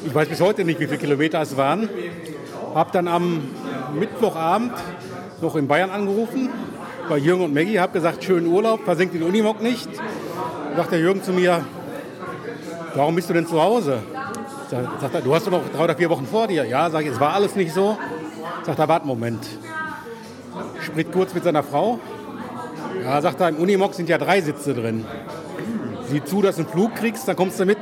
Ich 0.06 0.14
weiß 0.14 0.28
bis 0.28 0.42
heute 0.42 0.66
nicht, 0.66 0.80
wie 0.80 0.88
viele 0.88 1.00
Kilometer 1.00 1.42
es 1.42 1.56
waren. 1.56 1.90
Habe 2.76 2.90
dann 2.92 3.08
am 3.08 3.44
Mittwochabend 3.98 4.74
noch 5.42 5.56
in 5.56 5.68
Bayern 5.68 5.90
angerufen 5.90 6.50
bei 7.08 7.18
Jürgen 7.18 7.46
und 7.46 7.54
Maggie. 7.54 7.80
Habe 7.80 7.94
gesagt, 7.94 8.24
schönen 8.24 8.48
Urlaub, 8.48 8.84
versenkt 8.84 9.16
den 9.16 9.24
Unimog 9.24 9.62
nicht. 9.62 9.90
Sagt 10.76 10.92
der 10.92 11.00
Jürgen 11.00 11.24
zu 11.24 11.32
mir, 11.32 11.66
warum 12.96 13.16
bist 13.16 13.30
du 13.30 13.34
denn 13.34 13.48
zu 13.48 13.62
Hause? 13.62 14.00
Sagt 14.70 15.14
er, 15.14 15.22
du 15.22 15.34
hast 15.36 15.46
doch 15.46 15.52
noch 15.52 15.62
drei 15.76 15.84
oder 15.84 15.96
vier 15.96 16.10
Wochen 16.10 16.26
vor 16.26 16.48
dir. 16.48 16.66
Ja, 16.66 16.90
sage 16.90 17.06
ich, 17.06 17.14
es 17.14 17.20
war 17.20 17.34
alles 17.34 17.56
nicht 17.56 17.74
so. 17.74 17.98
Sagt 18.64 18.80
er, 18.80 18.88
warte 18.88 19.04
einen 19.04 19.10
Moment. 19.10 19.46
Spricht 20.82 21.12
kurz 21.12 21.34
mit 21.34 21.44
seiner 21.44 21.64
Frau. 21.64 22.00
Ja, 23.04 23.22
sagt 23.22 23.40
er, 23.42 23.50
im 23.50 23.58
Unimog 23.58 23.94
sind 23.94 24.10
ja 24.10 24.18
drei 24.18 24.42
Sitze 24.42 24.74
drin. 24.74 25.06
Sieh 26.08 26.24
zu, 26.24 26.42
dass 26.42 26.56
du 26.56 26.64
einen 26.64 26.72
Flug 26.72 26.96
kriegst, 26.96 27.28
dann 27.28 27.36
kommst 27.36 27.60
du 27.60 27.66
mit. 27.66 27.80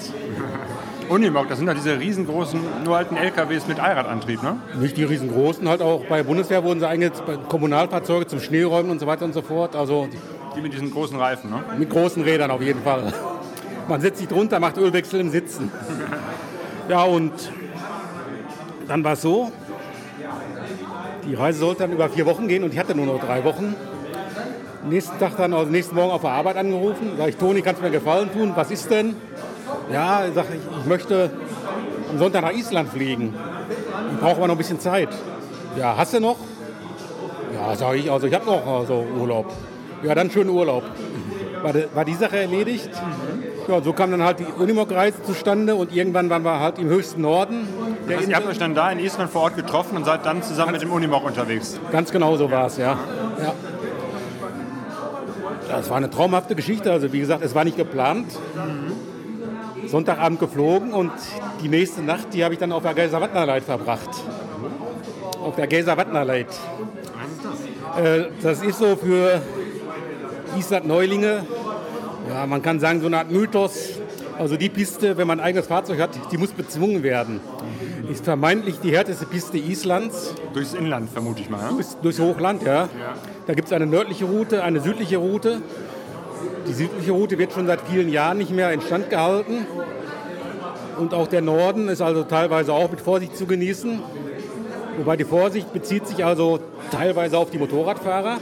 Unimog, 1.10 1.50
das 1.50 1.58
sind 1.58 1.68
ja 1.68 1.74
diese 1.74 2.00
riesengroßen, 2.00 2.60
nur 2.86 2.96
alten 2.96 3.18
LKWs 3.18 3.68
mit 3.68 3.82
Allradantrieb, 3.82 4.42
ne? 4.42 4.62
Nicht 4.80 4.96
die 4.96 5.04
riesengroßen, 5.04 5.68
halt 5.68 5.82
auch 5.82 6.06
bei 6.06 6.18
der 6.18 6.24
Bundeswehr 6.24 6.64
wurden 6.64 6.80
sie 6.80 6.88
eingesetzt, 6.88 7.24
Kommunalfahrzeuge 7.50 8.28
zum 8.28 8.40
Schneeräumen 8.40 8.90
und 8.92 9.00
so 9.00 9.08
weiter 9.08 9.26
und 9.26 9.34
so 9.34 9.42
fort. 9.42 9.76
Also 9.76 10.08
Die 10.56 10.62
mit 10.62 10.72
diesen 10.72 10.90
großen 10.90 11.18
Reifen, 11.20 11.50
ne? 11.50 11.64
mit 11.78 11.90
großen 11.90 12.24
Rädern 12.24 12.50
auf 12.50 12.62
jeden 12.62 12.82
Fall. 12.82 13.12
Man 13.92 14.00
setzt 14.00 14.20
sich 14.20 14.30
drunter, 14.30 14.58
macht 14.62 14.78
Ölwechsel 14.78 15.20
im 15.20 15.32
Sitzen. 15.32 15.70
Ja, 16.88 17.04
und 17.04 17.34
dann 18.88 19.04
war 19.04 19.14
es 19.14 19.22
so, 19.22 19.52
die 21.28 21.36
Reise 21.36 21.60
sollte 21.60 21.82
dann 21.82 21.92
über 21.92 22.08
vier 22.08 22.26
Wochen 22.26 22.48
gehen 22.48 22.64
und 22.64 22.72
ich 22.72 22.80
hatte 22.80 22.96
nur 22.96 23.06
noch 23.06 23.20
drei 23.20 23.44
Wochen. 23.44 23.76
Nächsten 24.90 25.20
Tag 25.20 25.36
dann, 25.36 25.54
also 25.54 25.70
nächsten 25.70 25.94
Morgen 25.96 26.10
auf 26.12 26.22
der 26.22 26.30
Arbeit 26.32 26.56
angerufen. 26.56 27.12
Sag 27.18 27.28
ich, 27.28 27.36
Toni, 27.36 27.62
kannst 27.62 27.82
du 27.82 27.86
mir 27.86 27.92
Gefallen 27.92 28.32
tun? 28.32 28.54
Was 28.56 28.72
ist 28.72 28.90
denn? 28.90 29.14
Ja, 29.92 30.24
sag 30.34 30.46
ich, 30.52 30.62
ich 30.80 30.86
möchte 30.86 31.30
am 32.12 32.18
Sonntag 32.18 32.44
nach 32.44 32.54
Island 32.54 32.88
fliegen. 32.94 33.34
Ich 34.14 34.20
brauche 34.22 34.38
aber 34.38 34.48
noch 34.48 34.56
ein 34.56 34.58
bisschen 34.58 34.80
Zeit. 34.80 35.10
Ja, 35.78 35.96
hast 35.98 36.14
du 36.14 36.22
noch? 36.22 36.38
Ja, 37.54 37.76
sage 37.76 37.98
ich, 37.98 38.10
also 38.10 38.26
ich 38.26 38.34
habe 38.34 38.46
noch 38.46 38.66
also 38.66 39.06
Urlaub. 39.20 39.52
Ja, 40.02 40.16
dann 40.16 40.32
schönen 40.32 40.50
Urlaub. 40.50 40.84
War, 41.62 41.74
die- 41.74 41.86
war 41.94 42.06
die 42.06 42.16
Sache 42.16 42.38
erledigt? 42.40 42.90
Ja, 43.68 43.82
so 43.82 43.94
kam 43.94 44.12
dann 44.12 44.24
halt 44.24 44.40
die 44.40 44.46
Unimog-Reise 44.46 45.24
zustande 45.24 45.76
und 45.76 45.94
irgendwann 45.96 46.30
waren 46.30 46.44
wir 46.44 46.60
halt 46.60 46.80
im 46.80 46.88
höchsten 46.90 47.22
Norden. 47.22 47.68
Der 48.08 48.16
Das 48.16 48.22
heißt, 48.22 48.30
ihr 48.30 48.36
habt 48.36 48.48
euch 48.48 48.58
dann 48.58 48.76
da 48.76 48.92
in 48.92 49.00
Island 49.00 49.32
vor 49.32 49.44
Ort 49.44 49.56
getroffen 49.56 49.98
und 49.98 50.06
seid 50.06 50.26
dann 50.26 50.42
zusammen 50.44 50.74
mit 50.74 50.82
dem 50.82 50.92
Unimog 50.92 51.24
unterwegs. 51.24 51.80
Ganz 51.92 52.12
genau 52.12 52.36
so 52.38 52.50
war 52.52 52.68
es, 52.68 52.78
ja. 52.78 52.98
ja. 53.40 53.54
Das 55.70 55.90
war 55.90 55.98
eine 55.98 56.10
traumhafte 56.10 56.56
Geschichte. 56.56 56.92
Also 56.92 57.14
wie 57.14 57.20
gesagt, 57.20 57.44
es 57.44 57.56
war 57.56 57.64
nicht 57.64 57.78
geplant. 57.78 58.28
Sonntagabend 59.88 60.40
geflogen 60.40 60.94
und 60.94 61.12
die 61.62 61.68
nächste 61.70 62.02
Nacht, 62.02 62.34
die 62.34 62.44
habe 62.44 62.54
ich 62.54 62.60
dann 62.60 62.72
auf 62.72 62.84
der 62.84 62.94
Geiser-Wattner-Leit 62.94 63.64
verbracht. 63.64 64.10
Auf 65.44 65.56
der 65.56 65.68
Geiser-Wattner-Leit. 65.68 66.48
Äh, 68.02 68.24
Das 68.42 68.62
ist 68.64 68.80
so 68.80 68.96
für 68.96 69.42
Island-Neulinge, 70.58 71.46
ja, 72.32 72.46
man 72.46 72.62
kann 72.62 72.80
sagen, 72.80 73.02
so 73.02 73.08
eine 73.08 73.18
Art 73.18 73.32
Mythos. 73.32 74.02
Also 74.38 74.58
die 74.58 74.70
Piste, 74.70 75.18
wenn 75.18 75.28
man 75.28 75.40
ein 75.40 75.46
eigenes 75.46 75.68
Fahrzeug 75.68 76.00
hat, 76.00 76.12
die 76.32 76.38
muss 76.38 76.52
bezwungen 76.52 77.04
werden. 77.04 77.40
Ist 78.10 78.26
vermeintlich 78.26 78.80
die 78.80 78.92
härteste 78.92 79.26
Piste 79.26 79.58
Islands. 79.58 80.34
Durchs 80.54 80.74
Inland, 80.74 81.10
vermute 81.10 81.42
ich 81.42 81.50
mal. 81.50 81.60
Ja? 81.60 81.86
Durchs 82.02 82.20
Hochland, 82.20 82.64
ja. 82.64 82.90
Da 83.48 83.54
gibt 83.54 83.68
es 83.68 83.74
eine 83.74 83.86
nördliche 83.86 84.26
Route, 84.26 84.64
eine 84.64 84.82
südliche 84.82 85.18
Route. 85.18 85.62
Die 86.68 86.74
südliche 86.74 87.12
Route 87.12 87.38
wird 87.38 87.54
schon 87.54 87.68
seit 87.68 87.82
vielen 87.82 88.10
Jahren 88.10 88.38
nicht 88.38 88.52
mehr 88.52 88.72
instand 88.72 89.10
gehalten. 89.10 89.66
Und 90.98 91.14
auch 91.14 91.28
der 91.28 91.42
Norden 91.42 91.90
ist 91.90 92.02
also 92.02 92.24
teilweise 92.24 92.74
auch 92.74 92.90
mit 92.92 93.02
Vorsicht 93.02 93.36
zu 93.36 93.46
genießen. 93.46 94.00
Wobei 94.98 95.18
die 95.18 95.26
Vorsicht 95.26 95.72
bezieht 95.74 96.08
sich 96.08 96.24
also 96.24 96.60
teilweise 96.92 97.38
auf 97.38 97.50
die 97.50 97.58
Motorradfahrer. 97.58 98.38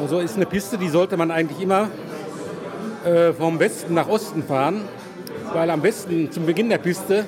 Also 0.00 0.18
ist 0.18 0.36
eine 0.36 0.46
Piste, 0.46 0.78
die 0.78 0.88
sollte 0.88 1.16
man 1.16 1.30
eigentlich 1.30 1.60
immer 1.60 1.88
äh, 3.04 3.32
vom 3.32 3.58
Westen 3.58 3.94
nach 3.94 4.08
Osten 4.08 4.42
fahren, 4.42 4.82
weil 5.52 5.70
am 5.70 5.82
Westen 5.82 6.30
zum 6.30 6.46
Beginn 6.46 6.68
der 6.68 6.78
Piste, 6.78 7.24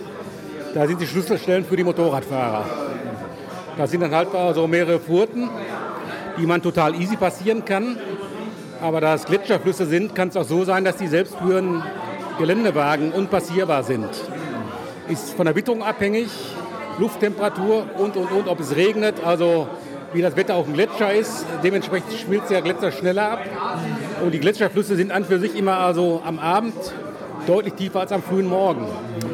da 0.75 0.87
sind 0.87 1.00
die 1.00 1.07
Schlüsselstellen 1.07 1.64
für 1.64 1.76
die 1.76 1.85
Motorradfahrer. 1.85 2.64
Da 3.76 3.87
sind 3.87 4.00
dann 4.00 4.14
halt 4.14 4.28
so 4.54 4.66
mehrere 4.66 5.00
Furten, 5.00 5.49
die 6.38 6.47
man 6.47 6.62
total 6.62 6.95
easy 6.95 7.16
passieren 7.16 7.64
kann. 7.64 7.99
Aber 8.81 9.00
da 9.00 9.14
es 9.14 9.25
Gletscherflüsse 9.25 9.87
sind, 9.87 10.14
kann 10.14 10.28
es 10.28 10.37
auch 10.37 10.45
so 10.45 10.64
sein, 10.64 10.85
dass 10.85 10.97
die 10.97 11.07
selbst 11.07 11.35
für 11.37 11.59
einen 11.59 11.83
Geländewagen 12.38 13.12
unpassierbar 13.12 13.83
sind. 13.83 14.09
Ist 15.09 15.35
von 15.35 15.47
der 15.47 15.57
Witterung 15.57 15.83
abhängig, 15.83 16.28
Lufttemperatur 16.99 17.87
und, 17.99 18.16
und, 18.16 18.31
und, 18.31 18.49
ob 18.49 18.61
es 18.61 18.76
regnet, 18.76 19.25
also 19.25 19.69
wie 20.12 20.23
das 20.23 20.37
Wetter 20.37 20.54
auf 20.54 20.66
dem 20.66 20.75
Gletscher 20.75 21.12
ist. 21.12 21.45
Dementsprechend 21.62 22.12
schmilzt 22.12 22.50
der 22.50 22.62
Gletscher 22.62 22.93
schneller 22.93 23.33
ab. 23.33 23.40
Und 24.25 24.33
die 24.33 24.40
Gletscherflüsse 24.40 24.97
sind 24.97 25.12
an 25.12 25.26
für 25.26 25.38
sich 25.38 25.54
immer 25.54 25.76
also 25.76 26.23
am 26.25 26.38
Abend 26.38 26.73
deutlich 27.47 27.75
tiefer 27.75 28.00
als 28.00 28.11
am 28.11 28.23
frühen 28.23 28.47
Morgen. 28.47 28.87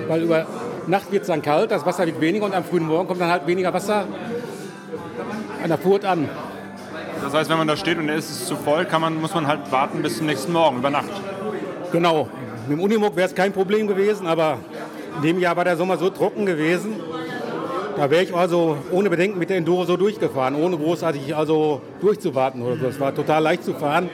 Weil 0.08 0.22
über 0.22 0.46
Nacht 0.88 1.12
wird 1.12 1.22
es 1.22 1.28
dann 1.28 1.42
kalt, 1.42 1.70
das 1.70 1.86
Wasser 1.86 2.06
wird 2.06 2.20
weniger 2.20 2.44
und 2.44 2.54
am 2.54 2.64
frühen 2.64 2.86
Morgen 2.86 3.06
kommt 3.06 3.20
dann 3.20 3.30
halt 3.30 3.46
weniger 3.46 3.72
Wasser 3.72 4.06
an 5.62 5.68
der 5.68 5.78
Furt 5.78 6.04
an. 6.04 6.28
Das 7.22 7.32
heißt, 7.32 7.48
wenn 7.48 7.58
man 7.58 7.68
da 7.68 7.76
steht 7.76 7.98
und 7.98 8.08
es 8.08 8.30
ist 8.30 8.48
zu 8.48 8.56
voll, 8.56 8.84
kann 8.84 9.00
man, 9.00 9.20
muss 9.20 9.32
man 9.32 9.46
halt 9.46 9.70
warten 9.70 10.02
bis 10.02 10.16
zum 10.16 10.26
nächsten 10.26 10.52
Morgen, 10.52 10.78
über 10.78 10.90
Nacht. 10.90 11.10
Genau. 11.92 12.28
Mit 12.66 12.78
dem 12.78 12.80
Unimog 12.82 13.14
wäre 13.14 13.28
es 13.28 13.34
kein 13.34 13.52
Problem 13.52 13.86
gewesen, 13.86 14.26
aber 14.26 14.58
in 15.18 15.22
dem 15.22 15.38
Jahr 15.38 15.56
war 15.56 15.64
der 15.64 15.76
Sommer 15.76 15.98
so 15.98 16.10
trocken 16.10 16.46
gewesen. 16.46 16.96
Da 17.96 18.10
wäre 18.10 18.24
ich 18.24 18.34
also 18.34 18.78
ohne 18.90 19.08
Bedenken 19.08 19.38
mit 19.38 19.50
der 19.50 19.58
Enduro 19.58 19.84
so 19.84 19.96
durchgefahren, 19.96 20.56
ohne 20.56 20.76
großartig 20.76 21.36
also 21.36 21.80
durchzuwarten 22.00 22.62
oder 22.62 22.76
so. 22.76 22.86
Es 22.86 22.98
war 22.98 23.14
total 23.14 23.42
leicht 23.42 23.62
zu 23.62 23.74
fahren. 23.74 24.08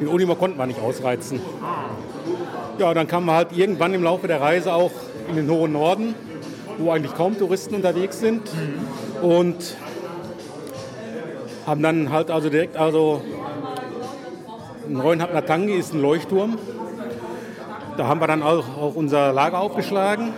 Den 0.00 0.08
Unimog 0.08 0.38
konnte 0.38 0.56
man 0.56 0.68
nicht 0.68 0.80
ausreizen. 0.80 1.40
Ja, 2.78 2.94
dann 2.94 3.08
kam 3.08 3.24
man 3.24 3.36
halt 3.36 3.52
irgendwann 3.52 3.92
im 3.94 4.02
Laufe 4.02 4.28
der 4.28 4.40
Reise 4.40 4.72
auch 4.72 4.92
in 5.28 5.36
den 5.36 5.50
hohen 5.50 5.72
Norden, 5.72 6.14
wo 6.78 6.90
eigentlich 6.90 7.14
kaum 7.14 7.36
Touristen 7.36 7.74
unterwegs 7.74 8.20
sind. 8.20 8.42
Und 9.22 9.76
haben 11.66 11.82
dann 11.82 12.12
halt 12.12 12.30
also 12.30 12.48
direkt 12.48 12.76
also 12.76 13.22
Neuenhapner 14.88 15.44
Tangi 15.44 15.74
ist 15.74 15.92
ein 15.92 16.00
Leuchtturm. 16.00 16.56
Da 17.96 18.06
haben 18.06 18.20
wir 18.20 18.26
dann 18.26 18.42
auch, 18.42 18.64
auch 18.78 18.94
unser 18.94 19.32
Lager 19.32 19.58
aufgeschlagen. 19.58 20.32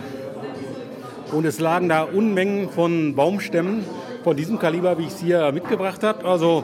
Und 1.31 1.45
es 1.45 1.59
lagen 1.59 1.87
da 1.87 2.03
Unmengen 2.03 2.69
von 2.69 3.15
Baumstämmen 3.15 3.85
von 4.23 4.35
diesem 4.35 4.59
Kaliber, 4.59 4.97
wie 4.97 5.03
ich 5.03 5.13
es 5.13 5.19
hier 5.19 5.51
mitgebracht 5.51 6.03
habe. 6.03 6.25
Also 6.25 6.63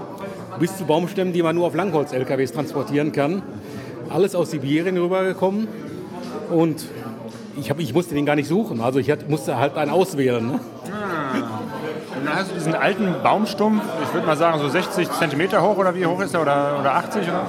bis 0.60 0.78
zu 0.78 0.86
Baumstämmen, 0.86 1.34
die 1.34 1.44
man 1.44 1.56
nur 1.56 1.68
auf 1.68 1.76
Langholz-LKWs 1.76 2.52
transportieren 2.52 3.12
kann. 3.12 3.42
Alles 4.10 4.36
aus 4.36 4.52
Sibirien 4.52 4.98
rübergekommen. 4.98 5.68
Und 6.50 6.86
ich, 7.60 7.70
hab, 7.70 7.80
ich 7.80 7.94
musste 7.94 8.16
den 8.16 8.26
gar 8.26 8.36
nicht 8.36 8.48
suchen. 8.48 8.82
Also 8.82 9.00
ich 9.00 9.12
hat, 9.12 9.30
musste 9.30 9.58
halt 9.58 9.78
einen 9.78 9.92
auswählen. 9.92 10.46
Ne? 10.46 10.60
Und 12.18 12.26
dann 12.26 12.36
hast 12.36 12.52
du 12.52 12.56
diesen 12.56 12.74
alten 12.74 13.16
Baumstumpf, 13.22 13.84
ich 14.04 14.14
würde 14.14 14.26
mal 14.26 14.38
sagen 14.38 14.60
so 14.60 14.70
60 14.70 15.12
Zentimeter 15.12 15.62
hoch 15.62 15.78
oder 15.78 15.94
wie 15.96 16.06
hoch 16.06 16.20
ist 16.22 16.34
der? 16.34 16.42
Oder, 16.42 16.78
oder 16.80 16.96
80? 16.96 17.24
Oder? 17.24 17.48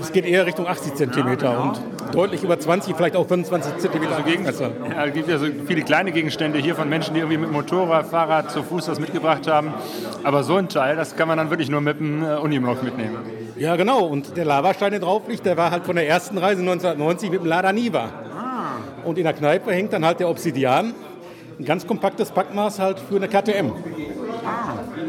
Es 0.00 0.12
geht 0.12 0.24
eher 0.24 0.46
Richtung 0.46 0.66
80 0.66 0.94
Zentimeter 0.94 1.60
und 1.62 1.80
deutlich 2.12 2.42
über 2.42 2.58
20, 2.58 2.94
vielleicht 2.96 3.16
auch 3.16 3.26
25 3.26 3.78
Zentimeter. 3.78 4.12
Also 4.12 4.24
gegen, 4.24 4.44
Messer. 4.44 4.70
ja, 4.88 5.06
es 5.06 5.14
gibt 5.14 5.28
ja 5.28 5.38
so 5.38 5.46
viele 5.66 5.82
kleine 5.82 6.12
Gegenstände 6.12 6.58
hier 6.58 6.74
von 6.74 6.88
Menschen, 6.88 7.14
die 7.14 7.20
irgendwie 7.20 7.38
mit 7.38 7.50
Motorrad, 7.50 8.06
Fahrrad, 8.06 8.50
zu 8.50 8.62
Fuß 8.62 8.86
das 8.86 9.00
mitgebracht 9.00 9.46
haben. 9.46 9.74
Aber 10.22 10.44
so 10.44 10.56
ein 10.56 10.68
Teil, 10.68 10.96
das 10.96 11.16
kann 11.16 11.28
man 11.28 11.38
dann 11.38 11.50
wirklich 11.50 11.68
nur 11.68 11.80
mit 11.80 11.98
dem 11.98 12.22
äh, 12.22 12.36
Unimog 12.36 12.82
mitnehmen. 12.82 13.16
Ja, 13.56 13.76
genau. 13.76 14.04
Und 14.04 14.36
der 14.36 14.44
Lavastein, 14.44 14.92
der 14.92 15.00
drauf 15.00 15.22
liegt, 15.28 15.46
der 15.46 15.56
war 15.56 15.70
halt 15.70 15.84
von 15.84 15.96
der 15.96 16.08
ersten 16.08 16.38
Reise 16.38 16.60
1990 16.60 17.30
mit 17.30 17.40
dem 17.40 17.46
Lada 17.46 17.72
Niva. 17.72 18.08
Und 19.04 19.18
in 19.18 19.24
der 19.24 19.32
Kneipe 19.32 19.72
hängt 19.72 19.92
dann 19.92 20.04
halt 20.04 20.20
der 20.20 20.28
Obsidian. 20.28 20.94
Ein 21.58 21.64
ganz 21.64 21.86
kompaktes 21.86 22.30
Packmaß 22.30 22.78
halt 22.78 22.98
für 22.98 23.16
eine 23.16 23.28
KTM. 23.28 23.72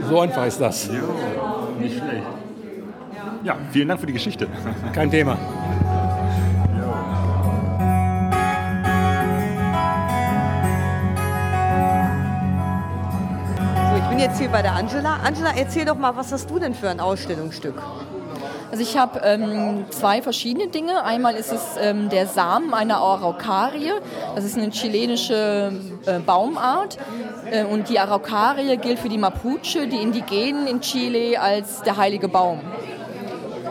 So 0.09 0.19
einfach 0.19 0.45
ist 0.45 0.59
das. 0.59 0.89
Nicht 1.79 1.97
schlecht. 1.97 2.23
Ja, 3.43 3.57
vielen 3.71 3.89
Dank 3.89 3.99
für 3.99 4.07
die 4.07 4.13
Geschichte. 4.13 4.47
Kein 4.93 5.11
Thema. 5.11 5.37
Jetzt 14.23 14.39
hier 14.39 14.47
bei 14.47 14.61
der 14.61 14.71
Angela. 14.71 15.19
Angela, 15.21 15.51
erzähl 15.53 15.83
doch 15.83 15.97
mal, 15.97 16.15
was 16.15 16.31
hast 16.31 16.49
du 16.49 16.57
denn 16.57 16.73
für 16.73 16.89
ein 16.89 17.01
Ausstellungsstück? 17.01 17.75
Also 18.71 18.81
ich 18.81 18.97
habe 18.97 19.19
ähm, 19.21 19.85
zwei 19.89 20.21
verschiedene 20.21 20.69
Dinge. 20.69 21.03
Einmal 21.03 21.35
ist 21.35 21.51
es 21.51 21.61
ähm, 21.77 22.07
der 22.07 22.25
Samen 22.27 22.73
einer 22.73 22.99
Araucarie. 22.99 23.91
Das 24.33 24.45
ist 24.45 24.57
eine 24.57 24.69
chilenische 24.69 25.73
äh, 26.05 26.19
Baumart. 26.19 26.97
Äh, 27.51 27.65
und 27.65 27.89
die 27.89 27.99
Araucarie 27.99 28.77
gilt 28.77 28.99
für 28.99 29.09
die 29.09 29.17
Mapuche, 29.17 29.87
die 29.87 30.01
Indigenen 30.01 30.67
in 30.67 30.79
Chile, 30.79 31.41
als 31.41 31.81
der 31.81 31.97
heilige 31.97 32.29
Baum. 32.29 32.61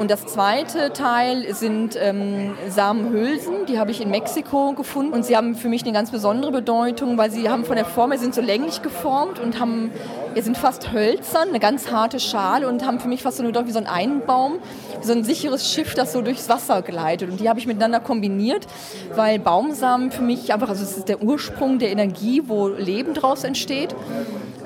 Und 0.03 0.11
das 0.11 0.27
zweite 0.27 0.93
Teil 0.93 1.55
sind 1.55 1.97
ähm, 1.97 2.57
Samenhülsen, 2.69 3.67
die 3.69 3.79
habe 3.79 3.93
ich 3.93 4.01
in 4.01 4.11
Mexiko 4.11 4.73
gefunden. 4.73 5.13
Und 5.13 5.25
sie 5.25 5.37
haben 5.37 5.55
für 5.55 5.69
mich 5.69 5.85
eine 5.85 5.93
ganz 5.93 6.11
besondere 6.11 6.51
Bedeutung, 6.51 7.17
weil 7.19 7.31
sie 7.31 7.49
haben 7.49 7.65
von 7.65 7.77
der 7.77 7.85
Form 7.85 8.11
her 8.11 8.19
sind 8.19 8.35
so 8.35 8.41
länglich 8.41 8.83
geformt 8.83 9.39
und 9.39 9.61
haben, 9.61 9.93
ja, 10.35 10.43
sind 10.43 10.59
fast 10.59 10.93
hölzern, 10.93 11.51
eine 11.51 11.61
ganz 11.61 11.93
harte 11.93 12.19
Schale 12.19 12.67
und 12.67 12.85
haben 12.85 12.99
für 12.99 13.07
mich 13.07 13.23
fast 13.23 13.37
so 13.37 13.45
eine 13.45 13.51
Bedeutung 13.51 13.69
wie 13.69 13.73
so 13.75 13.79
ein 13.79 13.87
Einbaum, 13.87 14.55
wie 15.01 15.07
so 15.07 15.13
ein 15.13 15.23
sicheres 15.23 15.73
Schiff, 15.73 15.95
das 15.95 16.13
so 16.13 16.21
durchs 16.21 16.49
Wasser 16.49 16.83
gleitet. 16.83 17.31
Und 17.31 17.39
die 17.39 17.49
habe 17.49 17.61
ich 17.61 17.69
miteinander 17.69 18.01
kombiniert, 18.01 18.67
weil 19.15 19.39
Baumsamen 19.39 20.11
für 20.11 20.23
mich 20.23 20.53
einfach, 20.53 20.69
also 20.69 20.83
es 20.83 20.97
ist 20.97 21.09
der 21.09 21.23
Ursprung 21.23 21.79
der 21.79 21.93
Energie, 21.93 22.43
wo 22.47 22.67
Leben 22.67 23.15
draus 23.15 23.45
entsteht. 23.45 23.95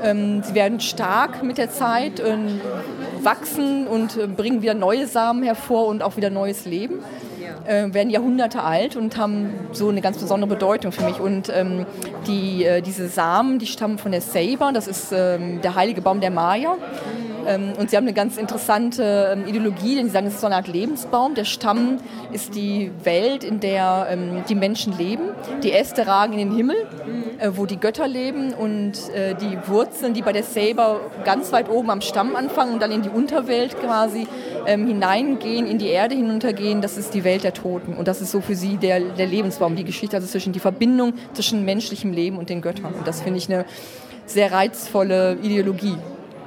Ähm, 0.02 0.42
sie 0.42 0.54
werden 0.54 0.80
stark 0.80 1.42
mit 1.42 1.58
der 1.58 1.70
Zeit, 1.70 2.22
ähm, 2.24 2.58
wachsen 3.26 3.86
und 3.86 4.16
äh, 4.16 4.26
bringen 4.26 4.62
wieder 4.62 4.72
neue 4.72 5.06
Samen 5.06 5.42
hervor 5.42 5.88
und 5.88 6.02
auch 6.02 6.16
wieder 6.16 6.30
neues 6.30 6.64
Leben. 6.64 7.00
Äh, 7.66 7.92
werden 7.92 8.10
Jahrhunderte 8.10 8.62
alt 8.62 8.94
und 8.94 9.16
haben 9.16 9.52
so 9.72 9.88
eine 9.88 10.00
ganz 10.00 10.18
besondere 10.18 10.48
Bedeutung 10.48 10.92
für 10.92 11.04
mich. 11.04 11.18
Und 11.18 11.50
ähm, 11.52 11.84
die, 12.26 12.64
äh, 12.64 12.80
diese 12.80 13.08
Samen, 13.08 13.58
die 13.58 13.66
stammen 13.66 13.98
von 13.98 14.12
der 14.12 14.20
Saber, 14.20 14.70
das 14.72 14.86
ist 14.86 15.12
ähm, 15.12 15.60
der 15.62 15.74
heilige 15.74 16.00
Baum 16.00 16.20
der 16.20 16.30
Maya. 16.30 16.76
Ähm, 17.46 17.72
und 17.78 17.90
sie 17.90 17.96
haben 17.96 18.04
eine 18.04 18.12
ganz 18.12 18.36
interessante 18.36 19.32
ähm, 19.32 19.46
Ideologie, 19.46 19.94
denn 19.96 20.06
sie 20.06 20.12
sagen, 20.12 20.26
es 20.26 20.34
ist 20.34 20.40
so 20.40 20.46
eine 20.46 20.56
Art 20.56 20.68
Lebensbaum. 20.68 21.34
Der 21.34 21.44
Stamm 21.44 21.98
ist 22.32 22.54
die 22.54 22.90
Welt, 23.04 23.44
in 23.44 23.60
der 23.60 24.08
ähm, 24.10 24.44
die 24.48 24.54
Menschen 24.54 24.96
leben. 24.96 25.30
Die 25.62 25.72
Äste 25.72 26.06
ragen 26.06 26.32
in 26.32 26.38
den 26.38 26.56
Himmel, 26.56 26.76
äh, 27.38 27.50
wo 27.54 27.66
die 27.66 27.78
Götter 27.78 28.08
leben. 28.08 28.52
Und 28.52 28.94
äh, 29.14 29.34
die 29.34 29.58
Wurzeln, 29.68 30.14
die 30.14 30.22
bei 30.22 30.32
der 30.32 30.42
Saber 30.42 31.00
ganz 31.24 31.52
weit 31.52 31.70
oben 31.70 31.90
am 31.90 32.00
Stamm 32.00 32.36
anfangen 32.36 32.74
und 32.74 32.82
dann 32.82 32.90
in 32.90 33.02
die 33.02 33.10
Unterwelt 33.10 33.78
quasi 33.78 34.26
hineingehen, 34.66 35.64
in 35.64 35.78
die 35.78 35.86
Erde 35.86 36.16
hinuntergehen, 36.16 36.80
das 36.80 36.98
ist 36.98 37.14
die 37.14 37.22
Welt 37.22 37.44
der 37.44 37.54
Toten. 37.54 37.94
Und 37.94 38.08
das 38.08 38.20
ist 38.20 38.32
so 38.32 38.40
für 38.40 38.56
sie 38.56 38.78
der, 38.78 38.98
der 38.98 39.26
Lebensbaum, 39.26 39.76
die 39.76 39.84
Geschichte, 39.84 40.16
also 40.16 40.26
zwischen 40.26 40.52
die 40.52 40.58
Verbindung 40.58 41.14
zwischen 41.34 41.64
menschlichem 41.64 42.12
Leben 42.12 42.36
und 42.36 42.50
den 42.50 42.62
Göttern. 42.62 42.92
Und 42.92 43.06
das 43.06 43.20
finde 43.20 43.38
ich 43.38 43.48
eine 43.48 43.64
sehr 44.26 44.50
reizvolle 44.50 45.38
Ideologie. 45.40 45.96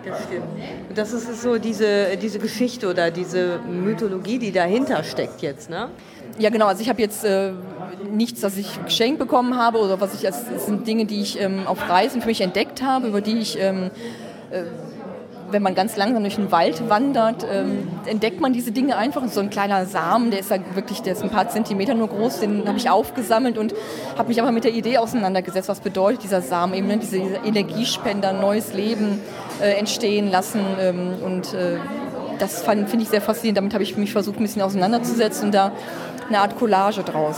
Das 0.05 0.23
stimmt. 0.23 0.43
Und 0.89 0.97
das 0.97 1.13
ist 1.13 1.41
so 1.41 1.57
diese, 1.57 2.17
diese 2.17 2.39
Geschichte 2.39 2.89
oder 2.89 3.11
diese 3.11 3.59
Mythologie, 3.59 4.39
die 4.39 4.51
dahinter 4.51 5.03
steckt 5.03 5.41
jetzt, 5.41 5.69
ne? 5.69 5.89
Ja, 6.37 6.49
genau. 6.49 6.67
Also 6.67 6.81
ich 6.81 6.89
habe 6.89 7.01
jetzt 7.01 7.25
äh, 7.25 7.51
nichts, 8.09 8.41
das 8.41 8.57
ich 8.57 8.83
geschenkt 8.85 9.19
bekommen 9.19 9.57
habe 9.57 9.79
oder 9.79 9.99
was 9.99 10.13
ich, 10.13 10.21
das 10.21 10.65
sind 10.65 10.87
Dinge, 10.87 11.05
die 11.05 11.21
ich 11.21 11.39
ähm, 11.39 11.67
auf 11.67 11.89
Reisen 11.89 12.21
für 12.21 12.27
mich 12.27 12.41
entdeckt 12.41 12.81
habe, 12.81 13.07
über 13.07 13.21
die 13.21 13.39
ich 13.39 13.59
ähm, 13.59 13.91
äh, 14.51 14.63
wenn 15.51 15.63
man 15.63 15.75
ganz 15.75 15.95
langsam 15.97 16.23
durch 16.23 16.35
den 16.35 16.51
Wald 16.51 16.89
wandert, 16.89 17.45
ähm, 17.51 17.87
entdeckt 18.05 18.39
man 18.39 18.53
diese 18.53 18.71
Dinge 18.71 18.97
einfach. 18.97 19.27
So 19.27 19.39
ein 19.39 19.49
kleiner 19.49 19.85
Samen, 19.85 20.31
der 20.31 20.39
ist 20.39 20.51
ja 20.51 20.57
wirklich, 20.73 21.01
der 21.01 21.13
ist 21.13 21.23
ein 21.23 21.29
paar 21.29 21.49
Zentimeter 21.49 21.93
nur 21.93 22.07
groß, 22.07 22.39
den 22.39 22.67
habe 22.67 22.77
ich 22.77 22.89
aufgesammelt 22.89 23.57
und 23.57 23.73
habe 24.17 24.29
mich 24.29 24.41
aber 24.41 24.51
mit 24.51 24.63
der 24.63 24.73
Idee 24.73 24.97
auseinandergesetzt, 24.97 25.69
was 25.69 25.79
bedeutet 25.79 26.23
dieser 26.23 26.41
Samen 26.41 26.73
eben, 26.73 26.87
ne? 26.87 26.97
diese 26.97 27.17
Energiespender, 27.17 28.33
neues 28.33 28.73
Leben 28.73 29.19
äh, 29.61 29.77
entstehen 29.77 30.31
lassen 30.31 30.61
ähm, 30.79 31.13
und 31.23 31.53
äh, 31.53 31.77
das 32.39 32.63
finde 32.63 33.01
ich 33.01 33.09
sehr 33.09 33.21
faszinierend. 33.21 33.57
Damit 33.57 33.73
habe 33.73 33.83
ich 33.83 33.97
mich 33.97 34.13
versucht, 34.13 34.37
ein 34.37 34.43
bisschen 34.43 34.61
auseinanderzusetzen 34.61 35.47
und 35.47 35.51
da 35.53 35.73
eine 36.29 36.39
Art 36.39 36.57
Collage 36.57 37.03
draus 37.03 37.37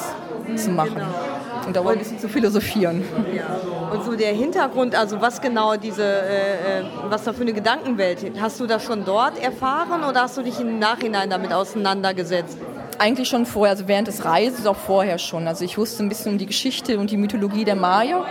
zu 0.55 0.69
machen. 0.69 0.95
Genau. 0.95 1.30
Und 1.65 1.75
darüber 1.75 1.91
ein 1.91 1.99
bisschen 1.99 2.19
zu 2.19 2.27
philosophieren. 2.27 3.03
Ja. 3.35 3.43
Und 3.91 4.03
so 4.03 4.15
der 4.15 4.33
Hintergrund, 4.33 4.95
also 4.95 5.21
was 5.21 5.41
genau 5.41 5.75
diese, 5.75 6.03
äh, 6.03 6.79
äh, 6.79 6.83
was 7.09 7.23
da 7.23 7.33
für 7.33 7.41
eine 7.41 7.53
Gedankenwelt, 7.53 8.19
hast 8.39 8.59
du 8.59 8.65
das 8.65 8.83
schon 8.83 9.03
dort 9.05 9.41
erfahren 9.41 10.03
oder 10.03 10.23
hast 10.23 10.37
du 10.37 10.41
dich 10.41 10.59
im 10.59 10.79
Nachhinein 10.79 11.29
damit 11.29 11.53
auseinandergesetzt? 11.53 12.57
Eigentlich 12.99 13.27
schon 13.27 13.45
vorher, 13.45 13.71
also 13.71 13.87
während 13.87 14.07
des 14.07 14.23
Reises 14.23 14.65
auch 14.65 14.75
vorher 14.75 15.17
schon. 15.17 15.47
Also 15.47 15.65
ich 15.65 15.77
wusste 15.77 16.03
ein 16.03 16.09
bisschen 16.09 16.33
um 16.33 16.37
die 16.37 16.45
Geschichte 16.45 16.99
und 16.99 17.11
die 17.11 17.17
Mythologie 17.17 17.65
der 17.65 17.75
Maya. 17.75 18.25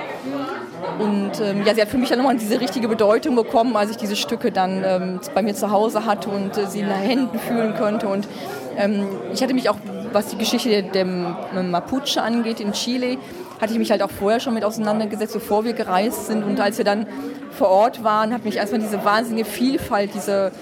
Und 0.99 1.41
ähm, 1.41 1.65
ja, 1.65 1.75
sie 1.75 1.83
hat 1.83 1.89
für 1.89 1.99
mich 1.99 2.09
dann 2.09 2.19
nochmal 2.19 2.37
diese 2.37 2.61
richtige 2.61 2.89
Bedeutung 2.89 3.37
bekommen, 3.37 3.77
als 3.77 3.91
ich 3.91 3.97
diese 3.97 4.17
Stücke 4.17 4.51
dann 4.53 4.83
ähm, 4.85 5.21
bei 5.35 5.43
mir 5.43 5.55
zu 5.55 5.71
Hause 5.71 6.07
hatte 6.07 6.31
und 6.31 6.57
äh, 6.57 6.67
sie 6.67 6.81
in 6.81 6.87
den 6.87 6.97
Händen 6.97 7.39
fühlen 7.39 7.75
konnte. 7.75 8.09
Und 8.09 8.29
ähm, 8.77 9.07
ich 9.33 9.43
hatte 9.43 9.55
mich 9.55 9.69
auch, 9.69 9.77
was 10.13 10.29
die 10.29 10.39
Geschichte 10.39 10.83
der, 10.83 11.05
Mapuche 11.05 12.23
angeht 12.23 12.61
in 12.61 12.73
Chile, 12.73 13.19
hatte 13.61 13.73
ich 13.73 13.79
mich 13.79 13.91
halt 13.91 14.03
auch 14.03 14.11
vorher 14.11 14.41
schon 14.41 14.55
mit 14.55 14.65
auseinandergesetzt, 14.65 15.35
bevor 15.35 15.65
wir 15.65 15.75
gereist 15.75 16.27
sind. 16.27 16.45
Und 16.45 16.59
als 16.61 16.79
wir 16.79 16.85
dann 16.85 17.07
vor 17.51 17.69
Ort 17.69 18.03
waren, 18.03 18.33
hat 18.33 18.45
mich 18.45 18.57
erstmal 18.57 18.81
diese 18.81 19.05
wahnsinnige 19.05 19.45
Vielfalt, 19.45 20.15
diese, 20.15 20.53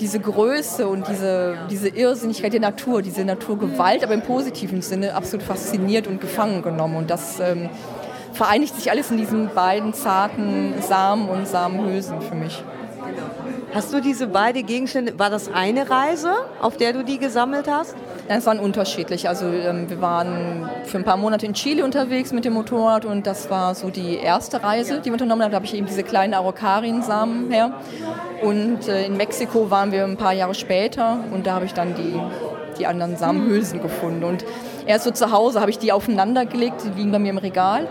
diese 0.00 0.20
Größe 0.20 0.86
und 0.86 1.08
diese, 1.08 1.58
diese 1.70 1.88
Irrsinnigkeit 1.88 2.52
der 2.52 2.60
Natur, 2.60 3.02
diese 3.02 3.24
Naturgewalt, 3.24 4.04
aber 4.04 4.14
im 4.14 4.22
positiven 4.22 4.80
Sinne 4.82 5.14
absolut 5.14 5.44
fasziniert 5.44 6.06
und 6.06 6.20
gefangen 6.20 6.62
genommen. 6.62 6.96
Und 6.96 7.10
das 7.10 7.40
ähm, 7.40 7.68
vereinigt 8.32 8.76
sich 8.76 8.90
alles 8.90 9.10
in 9.10 9.16
diesen 9.16 9.48
beiden 9.54 9.92
zarten 9.92 10.74
Samen 10.80 11.28
und 11.28 11.48
Samenhülsen 11.48 12.20
für 12.20 12.36
mich. 12.36 12.62
Hast 13.72 13.92
du 13.92 14.00
diese 14.00 14.26
beiden 14.26 14.66
Gegenstände, 14.66 15.16
war 15.18 15.30
das 15.30 15.48
eine 15.52 15.88
Reise, 15.88 16.32
auf 16.60 16.76
der 16.76 16.92
du 16.92 17.04
die 17.04 17.18
gesammelt 17.18 17.68
hast? 17.70 17.94
Es 18.26 18.46
waren 18.46 18.58
unterschiedlich. 18.58 19.28
Also 19.28 19.46
ähm, 19.46 19.88
wir 19.88 20.00
waren 20.00 20.68
für 20.84 20.98
ein 20.98 21.04
paar 21.04 21.16
Monate 21.16 21.46
in 21.46 21.54
Chile 21.54 21.84
unterwegs 21.84 22.32
mit 22.32 22.44
dem 22.44 22.54
Motorrad 22.54 23.04
und 23.04 23.26
das 23.26 23.48
war 23.48 23.74
so 23.74 23.90
die 23.90 24.16
erste 24.16 24.62
Reise, 24.62 25.00
die 25.00 25.06
wir 25.06 25.12
unternommen 25.12 25.44
haben. 25.44 25.52
Da 25.52 25.56
habe 25.56 25.66
ich 25.66 25.74
eben 25.74 25.86
diese 25.86 26.02
kleinen 26.02 26.34
Araukarien-Samen 26.34 27.50
her. 27.50 27.72
Und 28.42 28.88
äh, 28.88 29.06
in 29.06 29.16
Mexiko 29.16 29.70
waren 29.70 29.92
wir 29.92 30.04
ein 30.04 30.16
paar 30.16 30.32
Jahre 30.32 30.54
später 30.54 31.18
und 31.32 31.46
da 31.46 31.54
habe 31.54 31.64
ich 31.64 31.74
dann 31.74 31.94
die, 31.94 32.18
die 32.78 32.86
anderen 32.86 33.16
Samenhülsen 33.16 33.80
gefunden. 33.82 34.24
Und 34.24 34.44
erst 34.86 35.04
so 35.04 35.10
zu 35.10 35.30
Hause 35.30 35.60
habe 35.60 35.70
ich 35.70 35.78
die 35.78 35.92
aufeinander 35.92 36.46
gelegt, 36.46 36.82
die 36.84 36.98
liegen 36.98 37.12
bei 37.12 37.18
mir 37.18 37.30
im 37.30 37.38
Regal. 37.38 37.86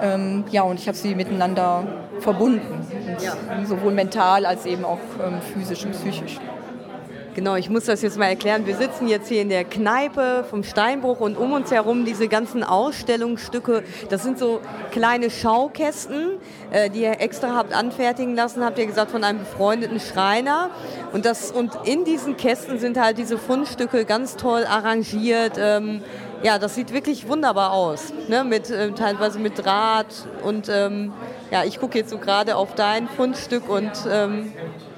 Ähm, 0.00 0.44
ja, 0.50 0.62
und 0.62 0.78
ich 0.78 0.88
habe 0.88 0.96
sie 0.96 1.14
miteinander 1.14 1.84
verbunden, 2.20 2.86
ja. 3.22 3.34
sowohl 3.64 3.92
mental 3.92 4.46
als 4.46 4.66
eben 4.66 4.84
auch 4.84 4.98
ähm, 5.24 5.40
physisch 5.52 5.84
und 5.84 5.92
psychisch. 5.92 6.38
Genau, 7.36 7.54
ich 7.54 7.68
muss 7.68 7.84
das 7.84 8.00
jetzt 8.00 8.16
mal 8.16 8.28
erklären. 8.28 8.64
Wir 8.64 8.76
sitzen 8.76 9.08
jetzt 9.08 9.28
hier 9.28 9.42
in 9.42 9.50
der 9.50 9.64
Kneipe 9.64 10.46
vom 10.48 10.64
Steinbruch 10.64 11.20
und 11.20 11.36
um 11.36 11.52
uns 11.52 11.70
herum 11.70 12.06
diese 12.06 12.28
ganzen 12.28 12.64
Ausstellungsstücke. 12.64 13.82
Das 14.08 14.22
sind 14.22 14.38
so 14.38 14.62
kleine 14.90 15.28
Schaukästen, 15.28 16.38
äh, 16.70 16.88
die 16.88 17.02
ihr 17.02 17.20
extra 17.20 17.54
habt 17.54 17.74
anfertigen 17.74 18.34
lassen, 18.34 18.64
habt 18.64 18.78
ihr 18.78 18.86
gesagt, 18.86 19.10
von 19.10 19.22
einem 19.22 19.40
befreundeten 19.40 20.00
Schreiner. 20.00 20.70
Und, 21.12 21.26
das, 21.26 21.50
und 21.50 21.72
in 21.84 22.04
diesen 22.06 22.38
Kästen 22.38 22.78
sind 22.78 22.98
halt 22.98 23.18
diese 23.18 23.36
Fundstücke 23.36 24.06
ganz 24.06 24.36
toll 24.36 24.64
arrangiert. 24.66 25.58
Ähm, 25.58 26.00
ja, 26.46 26.60
das 26.60 26.76
sieht 26.76 26.92
wirklich 26.92 27.26
wunderbar 27.26 27.72
aus. 27.72 28.12
Ne? 28.28 28.44
Mit, 28.44 28.70
äh, 28.70 28.92
teilweise 28.92 29.40
mit 29.40 29.58
Draht. 29.58 30.28
Und 30.44 30.68
ähm, 30.68 31.12
ja, 31.50 31.64
ich 31.64 31.80
gucke 31.80 31.98
jetzt 31.98 32.10
so 32.10 32.18
gerade 32.18 32.54
auf 32.54 32.76
dein 32.76 33.08
Fundstück 33.08 33.68
und 33.68 33.90
ähm, 34.08 34.52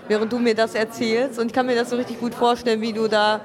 während 0.09 0.31
du 0.31 0.39
mir 0.39 0.55
das 0.55 0.75
erzählst. 0.75 1.39
Und 1.39 1.47
ich 1.47 1.55
kann 1.55 1.65
mir 1.65 1.75
das 1.75 1.89
so 1.89 1.97
richtig 1.97 2.21
gut 2.21 2.35
vorstellen, 2.35 2.83
wie 2.83 2.93
du 2.93 3.09
da 3.09 3.41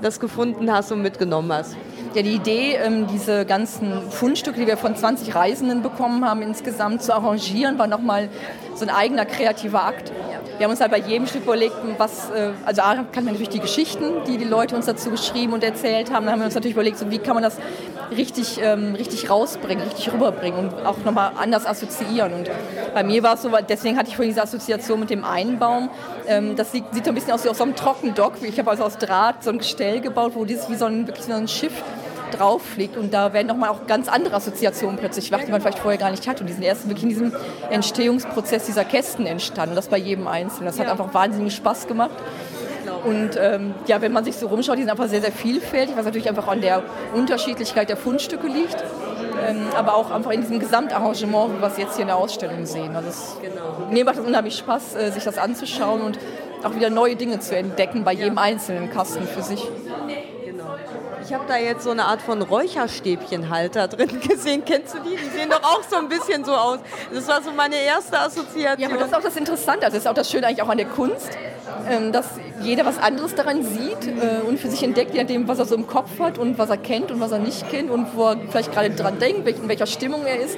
das 0.00 0.20
gefunden 0.20 0.72
hast 0.72 0.92
und 0.92 1.02
mitgenommen 1.02 1.52
hast. 1.52 1.76
Ja, 2.14 2.22
die 2.22 2.34
Idee, 2.34 2.74
ähm, 2.76 3.06
diese 3.06 3.44
ganzen 3.44 4.10
Fundstücke, 4.10 4.60
die 4.60 4.66
wir 4.66 4.78
von 4.78 4.96
20 4.96 5.34
Reisenden 5.34 5.82
bekommen 5.82 6.24
haben, 6.24 6.40
insgesamt 6.40 7.02
zu 7.02 7.14
arrangieren, 7.14 7.78
war 7.78 7.86
nochmal 7.86 8.30
so 8.74 8.86
ein 8.86 8.90
eigener 8.90 9.26
kreativer 9.26 9.84
Akt. 9.84 10.10
Wir 10.56 10.64
haben 10.64 10.70
uns 10.70 10.80
halt 10.80 10.90
bei 10.90 10.98
jedem 10.98 11.26
Stück 11.26 11.42
überlegt, 11.42 11.74
was, 11.98 12.30
äh, 12.30 12.50
also 12.64 12.82
A, 12.82 12.94
kann 12.94 13.24
man 13.24 13.34
natürlich 13.34 13.50
die 13.50 13.60
Geschichten, 13.60 14.24
die 14.26 14.38
die 14.38 14.44
Leute 14.44 14.74
uns 14.74 14.86
dazu 14.86 15.10
geschrieben 15.10 15.52
und 15.52 15.62
erzählt 15.62 16.10
haben, 16.10 16.24
dann 16.24 16.32
haben 16.32 16.40
wir 16.40 16.46
uns 16.46 16.54
natürlich 16.54 16.74
überlegt, 16.74 16.98
so, 16.98 17.10
wie 17.10 17.18
kann 17.18 17.34
man 17.34 17.42
das 17.42 17.58
richtig, 18.10 18.58
ähm, 18.62 18.94
richtig 18.94 19.30
rausbringen, 19.30 19.84
richtig 19.84 20.12
rüberbringen 20.12 20.70
und 20.70 20.86
auch 20.86 20.96
nochmal 21.04 21.32
anders 21.36 21.66
assoziieren. 21.66 22.32
Und 22.32 22.50
bei 22.94 23.02
mir 23.02 23.22
war 23.22 23.34
es 23.34 23.42
so, 23.42 23.50
deswegen 23.68 23.98
hatte 23.98 24.08
ich 24.08 24.16
vorhin 24.16 24.32
diese 24.32 24.42
Assoziation 24.42 25.00
mit 25.00 25.10
dem 25.10 25.24
einen 25.24 25.58
Baum. 25.58 25.90
Ähm, 26.26 26.56
das 26.56 26.72
sieht, 26.72 26.84
sieht 26.92 27.04
so 27.04 27.10
ein 27.10 27.14
bisschen 27.14 27.32
aus 27.32 27.44
wie 27.44 27.48
aus 27.48 27.58
so 27.58 27.64
einem 27.64 27.76
Trockendock. 27.76 28.34
Ich 28.42 28.58
habe 28.58 28.70
also 28.70 28.84
aus 28.84 28.96
Draht 28.96 29.44
so 29.44 29.50
ein 29.50 29.58
Gestell 29.58 30.00
gebaut, 30.00 30.32
wo 30.34 30.44
dieses 30.44 30.68
wie 30.70 30.76
so 30.76 30.86
ein, 30.86 31.06
wirklich 31.06 31.26
so 31.26 31.32
ein 31.32 31.48
Schiff 31.48 31.72
drauf 32.30 32.62
fliegt 32.62 32.96
und 32.96 33.12
da 33.12 33.32
werden 33.32 33.46
nochmal 33.46 33.70
auch 33.70 33.86
ganz 33.86 34.08
andere 34.08 34.36
Assoziationen 34.36 34.98
plötzlich 34.98 35.32
wach, 35.32 35.42
die 35.44 35.50
man 35.50 35.60
vielleicht 35.60 35.78
vorher 35.78 35.98
gar 35.98 36.10
nicht 36.10 36.26
hatte. 36.26 36.42
Und 36.42 36.46
die 36.48 36.52
sind 36.52 36.62
erst 36.62 36.88
wirklich 36.88 37.04
in 37.04 37.08
diesem 37.10 37.32
Entstehungsprozess 37.70 38.66
dieser 38.66 38.84
Kästen 38.84 39.26
entstanden. 39.26 39.70
Und 39.70 39.76
das 39.76 39.88
bei 39.88 39.98
jedem 39.98 40.26
Einzelnen. 40.26 40.66
Das 40.66 40.78
hat 40.78 40.88
einfach 40.88 41.12
wahnsinnig 41.14 41.54
Spaß 41.54 41.86
gemacht. 41.86 42.16
Und 43.04 43.30
ähm, 43.40 43.74
ja, 43.86 44.00
wenn 44.00 44.12
man 44.12 44.24
sich 44.24 44.36
so 44.36 44.48
rumschaut, 44.48 44.76
die 44.76 44.82
sind 44.82 44.90
einfach 44.90 45.08
sehr, 45.08 45.20
sehr 45.20 45.32
vielfältig, 45.32 45.96
was 45.96 46.04
natürlich 46.04 46.28
einfach 46.28 46.48
an 46.48 46.60
der 46.60 46.82
Unterschiedlichkeit 47.14 47.88
der 47.88 47.96
Fundstücke 47.96 48.46
liegt. 48.46 48.76
Ähm, 49.46 49.66
aber 49.76 49.94
auch 49.94 50.10
einfach 50.10 50.32
in 50.32 50.40
diesem 50.40 50.58
Gesamtarrangement, 50.58 51.56
wie 51.56 51.60
wir 51.60 51.68
es 51.68 51.78
jetzt 51.78 51.94
hier 51.94 52.02
in 52.02 52.08
der 52.08 52.16
Ausstellung 52.16 52.66
sehen. 52.66 52.96
Also 52.96 53.08
es, 53.08 53.36
genau. 53.40 53.90
Mir 53.90 54.04
macht 54.04 54.18
es 54.18 54.24
unheimlich 54.24 54.56
Spaß, 54.56 54.96
äh, 54.96 55.10
sich 55.12 55.24
das 55.24 55.38
anzuschauen 55.38 56.02
und 56.02 56.18
auch 56.64 56.74
wieder 56.74 56.90
neue 56.90 57.14
Dinge 57.14 57.38
zu 57.38 57.56
entdecken 57.56 58.04
bei 58.04 58.12
jedem 58.12 58.38
einzelnen 58.38 58.90
Kasten 58.90 59.26
für 59.26 59.42
sich. 59.42 59.66
Ich 61.28 61.34
habe 61.34 61.44
da 61.46 61.58
jetzt 61.58 61.84
so 61.84 61.90
eine 61.90 62.06
Art 62.06 62.22
von 62.22 62.40
Räucherstäbchenhalter 62.40 63.86
drin 63.86 64.18
gesehen. 64.26 64.64
Kennst 64.64 64.94
du 64.94 64.98
die? 65.00 65.14
Die 65.14 65.28
sehen 65.28 65.50
doch 65.50 65.62
auch 65.62 65.82
so 65.82 65.96
ein 65.96 66.08
bisschen 66.08 66.42
so 66.42 66.54
aus. 66.54 66.78
Das 67.12 67.28
war 67.28 67.42
so 67.42 67.50
meine 67.52 67.76
erste 67.76 68.18
Assoziation. 68.18 68.80
Ja, 68.80 68.88
aber 68.88 68.96
das 68.96 69.08
ist 69.08 69.14
auch 69.14 69.22
das 69.22 69.36
Interessante. 69.36 69.84
Also 69.84 69.96
das 69.96 70.04
ist 70.04 70.08
auch 70.08 70.14
das 70.14 70.30
Schöne 70.30 70.46
eigentlich 70.46 70.62
auch 70.62 70.70
an 70.70 70.78
der 70.78 70.86
Kunst, 70.86 71.28
ähm, 71.86 72.12
dass 72.12 72.24
jeder 72.62 72.86
was 72.86 72.96
anderes 72.96 73.34
daran 73.34 73.62
sieht 73.62 74.06
äh, 74.06 74.40
und 74.48 74.58
für 74.58 74.70
sich 74.70 74.82
entdeckt, 74.82 75.12
je 75.12 75.20
nachdem, 75.20 75.46
was 75.46 75.58
er 75.58 75.66
so 75.66 75.74
im 75.74 75.86
Kopf 75.86 76.18
hat 76.18 76.38
und 76.38 76.56
was 76.56 76.70
er 76.70 76.78
kennt 76.78 77.10
und 77.10 77.20
was 77.20 77.30
er 77.30 77.40
nicht 77.40 77.68
kennt 77.68 77.90
und 77.90 78.16
wo 78.16 78.28
er 78.28 78.38
vielleicht 78.48 78.72
gerade 78.72 78.88
dran 78.88 79.18
denkt, 79.18 79.46
in 79.46 79.68
welcher 79.68 79.86
Stimmung 79.86 80.24
er 80.24 80.40
ist. 80.40 80.56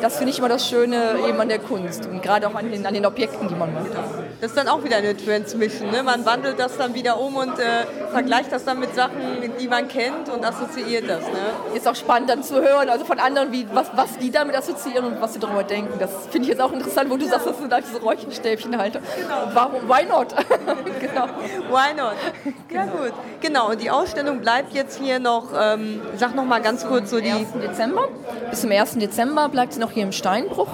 Das 0.00 0.16
finde 0.16 0.32
ich 0.32 0.38
immer 0.38 0.48
das 0.48 0.66
Schöne 0.66 1.18
eben 1.28 1.38
an 1.38 1.50
der 1.50 1.58
Kunst 1.58 2.06
und 2.06 2.22
gerade 2.22 2.48
auch 2.48 2.54
an 2.54 2.70
den, 2.70 2.86
an 2.86 2.94
den 2.94 3.04
Objekten, 3.04 3.46
die 3.46 3.54
man 3.54 3.74
macht. 3.74 3.90
Das 4.40 4.52
ist 4.52 4.56
dann 4.56 4.68
auch 4.68 4.84
wieder 4.84 4.98
eine 4.98 5.16
Transmission. 5.16 5.90
Ne? 5.90 6.04
Man 6.04 6.24
wandelt 6.24 6.60
das 6.60 6.76
dann 6.76 6.94
wieder 6.94 7.20
um 7.20 7.34
und 7.34 7.58
äh, 7.58 7.86
vergleicht 8.12 8.52
das 8.52 8.64
dann 8.64 8.78
mit 8.78 8.94
Sachen, 8.94 9.20
die 9.58 9.66
man 9.66 9.88
kennt 9.88 10.28
und 10.28 10.44
assoziiert 10.44 11.08
das. 11.08 11.22
Ne? 11.22 11.74
Ist 11.74 11.88
auch 11.88 11.96
spannend 11.96 12.30
dann 12.30 12.44
zu 12.44 12.54
hören, 12.54 12.88
also 12.88 13.04
von 13.04 13.18
anderen, 13.18 13.50
wie, 13.50 13.66
was, 13.72 13.88
was 13.96 14.16
die 14.18 14.30
damit 14.30 14.54
assoziieren 14.54 15.06
und 15.06 15.20
was 15.20 15.34
sie 15.34 15.40
darüber 15.40 15.64
denken. 15.64 15.98
Das 15.98 16.10
finde 16.30 16.42
ich 16.42 16.48
jetzt 16.48 16.60
auch 16.60 16.72
interessant, 16.72 17.10
wo 17.10 17.16
du 17.16 17.26
sagst, 17.26 17.48
das 17.48 17.58
sind 17.58 17.72
halt 17.72 17.84
diese 17.88 18.00
Räuchenstäbchenhalter. 18.00 19.00
Genau. 19.16 19.50
Warum, 19.54 19.88
why 19.88 20.04
not? 20.04 20.28
genau. 21.00 21.26
Why 21.70 21.94
not? 21.96 22.14
Ja 22.70 22.84
gut. 22.84 23.12
Genau, 23.40 23.70
und 23.70 23.82
die 23.82 23.90
Ausstellung 23.90 24.40
bleibt 24.40 24.72
jetzt 24.72 25.00
hier 25.00 25.18
noch, 25.18 25.48
ähm, 25.58 26.00
sag 26.16 26.36
noch 26.36 26.44
mal 26.44 26.60
ganz 26.60 26.86
kurz 26.86 27.10
so 27.10 27.20
die... 27.20 27.28
1. 27.28 27.52
Dezember. 27.60 28.08
Bis 28.50 28.60
zum 28.60 28.70
1. 28.70 28.98
Dezember 28.98 29.48
bleibt 29.48 29.72
sie 29.72 29.80
noch 29.80 29.90
hier 29.90 30.04
im 30.04 30.12
Steinbruch. 30.12 30.68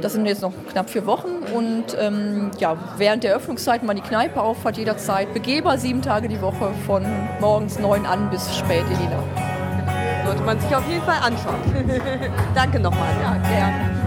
Das 0.00 0.12
sind 0.12 0.26
jetzt 0.26 0.42
noch 0.42 0.52
knapp 0.70 0.88
vier 0.88 1.06
Wochen 1.06 1.28
und 1.52 1.96
ähm, 1.98 2.52
ja, 2.58 2.76
während 2.98 3.24
der 3.24 3.34
Öffnungszeit, 3.34 3.80
wenn 3.80 3.88
man 3.88 3.96
die 3.96 4.02
Kneipe 4.02 4.40
aufhat, 4.40 4.76
jederzeit 4.76 5.34
begehbar 5.34 5.76
sieben 5.76 6.02
Tage 6.02 6.28
die 6.28 6.40
Woche 6.40 6.72
von 6.86 7.04
morgens 7.40 7.80
neun 7.80 8.06
an 8.06 8.30
bis 8.30 8.56
spät 8.56 8.84
in 8.90 8.98
die 8.98 9.06
Nacht. 9.06 10.24
Sollte 10.24 10.42
man 10.42 10.60
sich 10.60 10.74
auf 10.76 10.88
jeden 10.88 11.02
Fall 11.02 11.18
anschauen. 11.20 11.56
Danke 12.54 12.78
nochmal. 12.78 13.08
Ja, 13.20 13.36
gerne. 13.48 13.98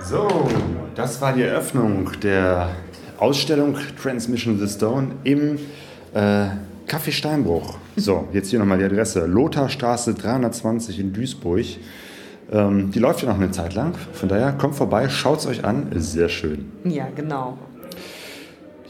So, 0.00 0.28
das 0.94 1.20
war 1.20 1.32
die 1.32 1.42
Eröffnung 1.42 2.12
der 2.20 2.68
Ausstellung 3.18 3.76
Transmission 4.00 4.58
the 4.58 4.68
Stone 4.68 5.12
im 5.24 5.58
äh, 6.14 6.46
Café 6.86 7.12
Steinbruch. 7.12 7.78
So, 7.96 8.28
jetzt 8.32 8.50
hier 8.50 8.58
nochmal 8.58 8.78
die 8.78 8.84
Adresse. 8.84 9.26
Lotharstraße 9.26 10.14
320 10.14 10.98
in 10.98 11.12
Duisburg. 11.12 11.64
Ähm, 12.50 12.90
die 12.90 12.98
läuft 12.98 13.22
ja 13.22 13.28
noch 13.28 13.36
eine 13.36 13.50
Zeit 13.50 13.74
lang. 13.74 13.94
Von 14.12 14.28
daher 14.28 14.52
kommt 14.52 14.74
vorbei, 14.74 15.08
schaut 15.08 15.38
es 15.40 15.46
euch 15.46 15.64
an. 15.64 15.86
Sehr 15.96 16.28
schön. 16.28 16.70
Ja, 16.84 17.08
genau. 17.14 17.56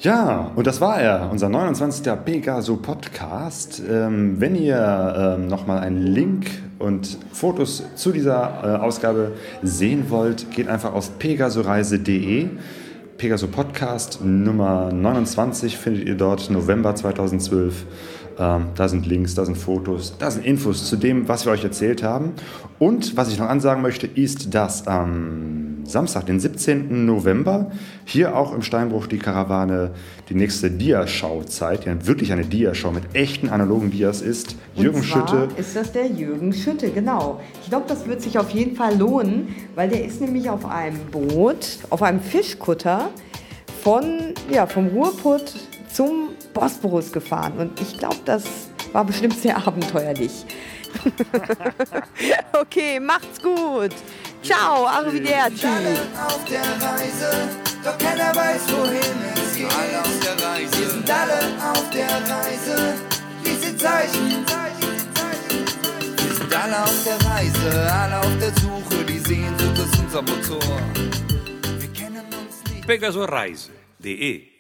Ja, 0.01 0.51
und 0.57 0.67
das 0.67 0.81
war 0.81 1.01
er, 1.01 1.29
unser 1.31 1.49
29. 1.49 2.13
Pegaso 2.25 2.77
Podcast. 2.77 3.81
Ähm, 3.89 4.41
wenn 4.41 4.57
ihr 4.57 5.37
ähm, 5.39 5.47
nochmal 5.47 5.79
einen 5.79 6.03
Link 6.03 6.47
und 6.81 7.19
Fotos 7.31 7.85
zu 7.95 8.11
dieser 8.11 8.63
äh, 8.65 8.83
Ausgabe 8.83 9.31
sehen 9.63 10.07
wollt, 10.09 10.51
geht 10.51 10.67
einfach 10.67 10.93
auf 10.93 11.21
pegasoreise.de. 11.21 12.49
Pegaso 13.23 13.47
Podcast 13.47 14.19
Nummer 14.21 14.91
29 14.93 15.77
findet 15.77 16.09
ihr 16.09 16.17
dort, 16.17 16.51
November 16.51 16.93
2012. 16.93 17.87
Ähm, 18.39 18.67
da 18.75 18.89
sind 18.89 19.07
Links, 19.07 19.35
da 19.35 19.45
sind 19.45 19.57
Fotos, 19.57 20.15
da 20.19 20.31
sind 20.31 20.45
Infos 20.45 20.89
zu 20.89 20.97
dem, 20.97 21.29
was 21.29 21.45
wir 21.45 21.53
euch 21.53 21.65
erzählt 21.65 22.03
haben. 22.03 22.33
Und 22.79 23.17
was 23.17 23.29
ich 23.33 23.39
noch 23.39 23.49
ansagen 23.49 23.83
möchte, 23.83 24.07
ist, 24.07 24.55
dass 24.55 24.87
am 24.87 25.85
Samstag, 25.85 26.27
den 26.27 26.41
17. 26.41 27.05
November, 27.07 27.71
hier 28.05 28.37
auch 28.37 28.55
im 28.55 28.63
Steinbruch 28.63 29.07
die 29.07 29.19
Karawane 29.19 29.91
die 30.29 30.35
nächste 30.35 30.71
Diaschau-Zeit, 30.71 31.85
ja 31.85 32.07
wirklich 32.07 32.33
eine 32.33 32.45
Diaschau 32.45 32.93
mit 32.93 33.15
echten 33.15 33.49
analogen 33.49 33.91
Dias 33.91 34.23
ist. 34.23 34.57
Jürgen 34.75 34.99
Und 34.99 35.07
zwar 35.07 35.29
Schütte. 35.29 35.49
ist 35.57 35.77
das 35.77 35.93
der 35.93 36.07
Jürgen 36.07 36.53
Schütte, 36.53 36.91
genau. 36.91 37.41
Ich 37.63 37.69
glaube, 37.69 37.85
das 37.89 38.07
wird 38.07 38.23
sich 38.23 38.39
auf 38.39 38.51
jeden 38.51 38.77
Fall 38.77 38.97
lohnen, 38.97 39.55
weil 39.75 39.89
der 39.89 40.05
ist 40.05 40.21
nämlich 40.21 40.49
auf 40.49 40.65
einem 40.65 40.99
Boot, 41.11 41.79
auf 41.91 42.03
einem 42.03 42.21
Fischkutter 42.21 43.11
von, 43.83 44.05
ja, 44.51 44.67
vom 44.67 44.89
Ruhrpott 44.89 45.55
zum 45.93 46.31
Bosporus 46.55 47.13
gefahren. 47.13 47.59
Und 47.59 47.81
ich 47.81 47.99
glaube, 47.99 48.19
das 48.25 48.45
war 48.93 49.05
bestimmt 49.05 49.39
sehr 49.39 49.57
abenteuerlich. 49.57 50.45
okay, 52.53 53.01
macht's 53.01 53.41
gut. 53.43 53.93
Ciao, 54.43 54.87
arrivederci. 54.87 55.67
auf 55.67 56.45
der 56.51 56.61
Reise, 56.61 57.49
doch 57.85 57.97
keiner 57.97 58.35
weiß, 58.35 58.63
wohin 58.73 59.01
es 59.35 59.57
geht. 59.57 59.67
Alle 59.67 60.01
auf 60.01 60.21
der 60.21 60.47
Reise. 60.47 60.79
Wir 60.79 60.91
sind 60.91 61.11
alle 61.11 61.39
auf 61.71 61.91
der 61.91 62.09
Reise, 62.09 62.95
diese 63.45 63.77
Zeichen. 63.77 64.45
Wir 66.17 66.35
sind 66.35 66.55
alle 66.55 66.83
auf 66.83 67.05
der 67.05 67.31
Reise, 67.31 67.93
alle 67.93 68.19
auf 68.19 68.39
der 68.41 68.53
Suche, 68.61 69.05
die 69.05 69.19
Sehnsucht 69.21 69.79
ist 69.79 69.99
unser 69.99 70.23
Motor. 70.23 70.81
Wir 71.79 71.89
kennen 71.93 72.25
uns 72.27 72.73
nicht. 72.73 72.87
Pegasoreise.de 72.87 74.52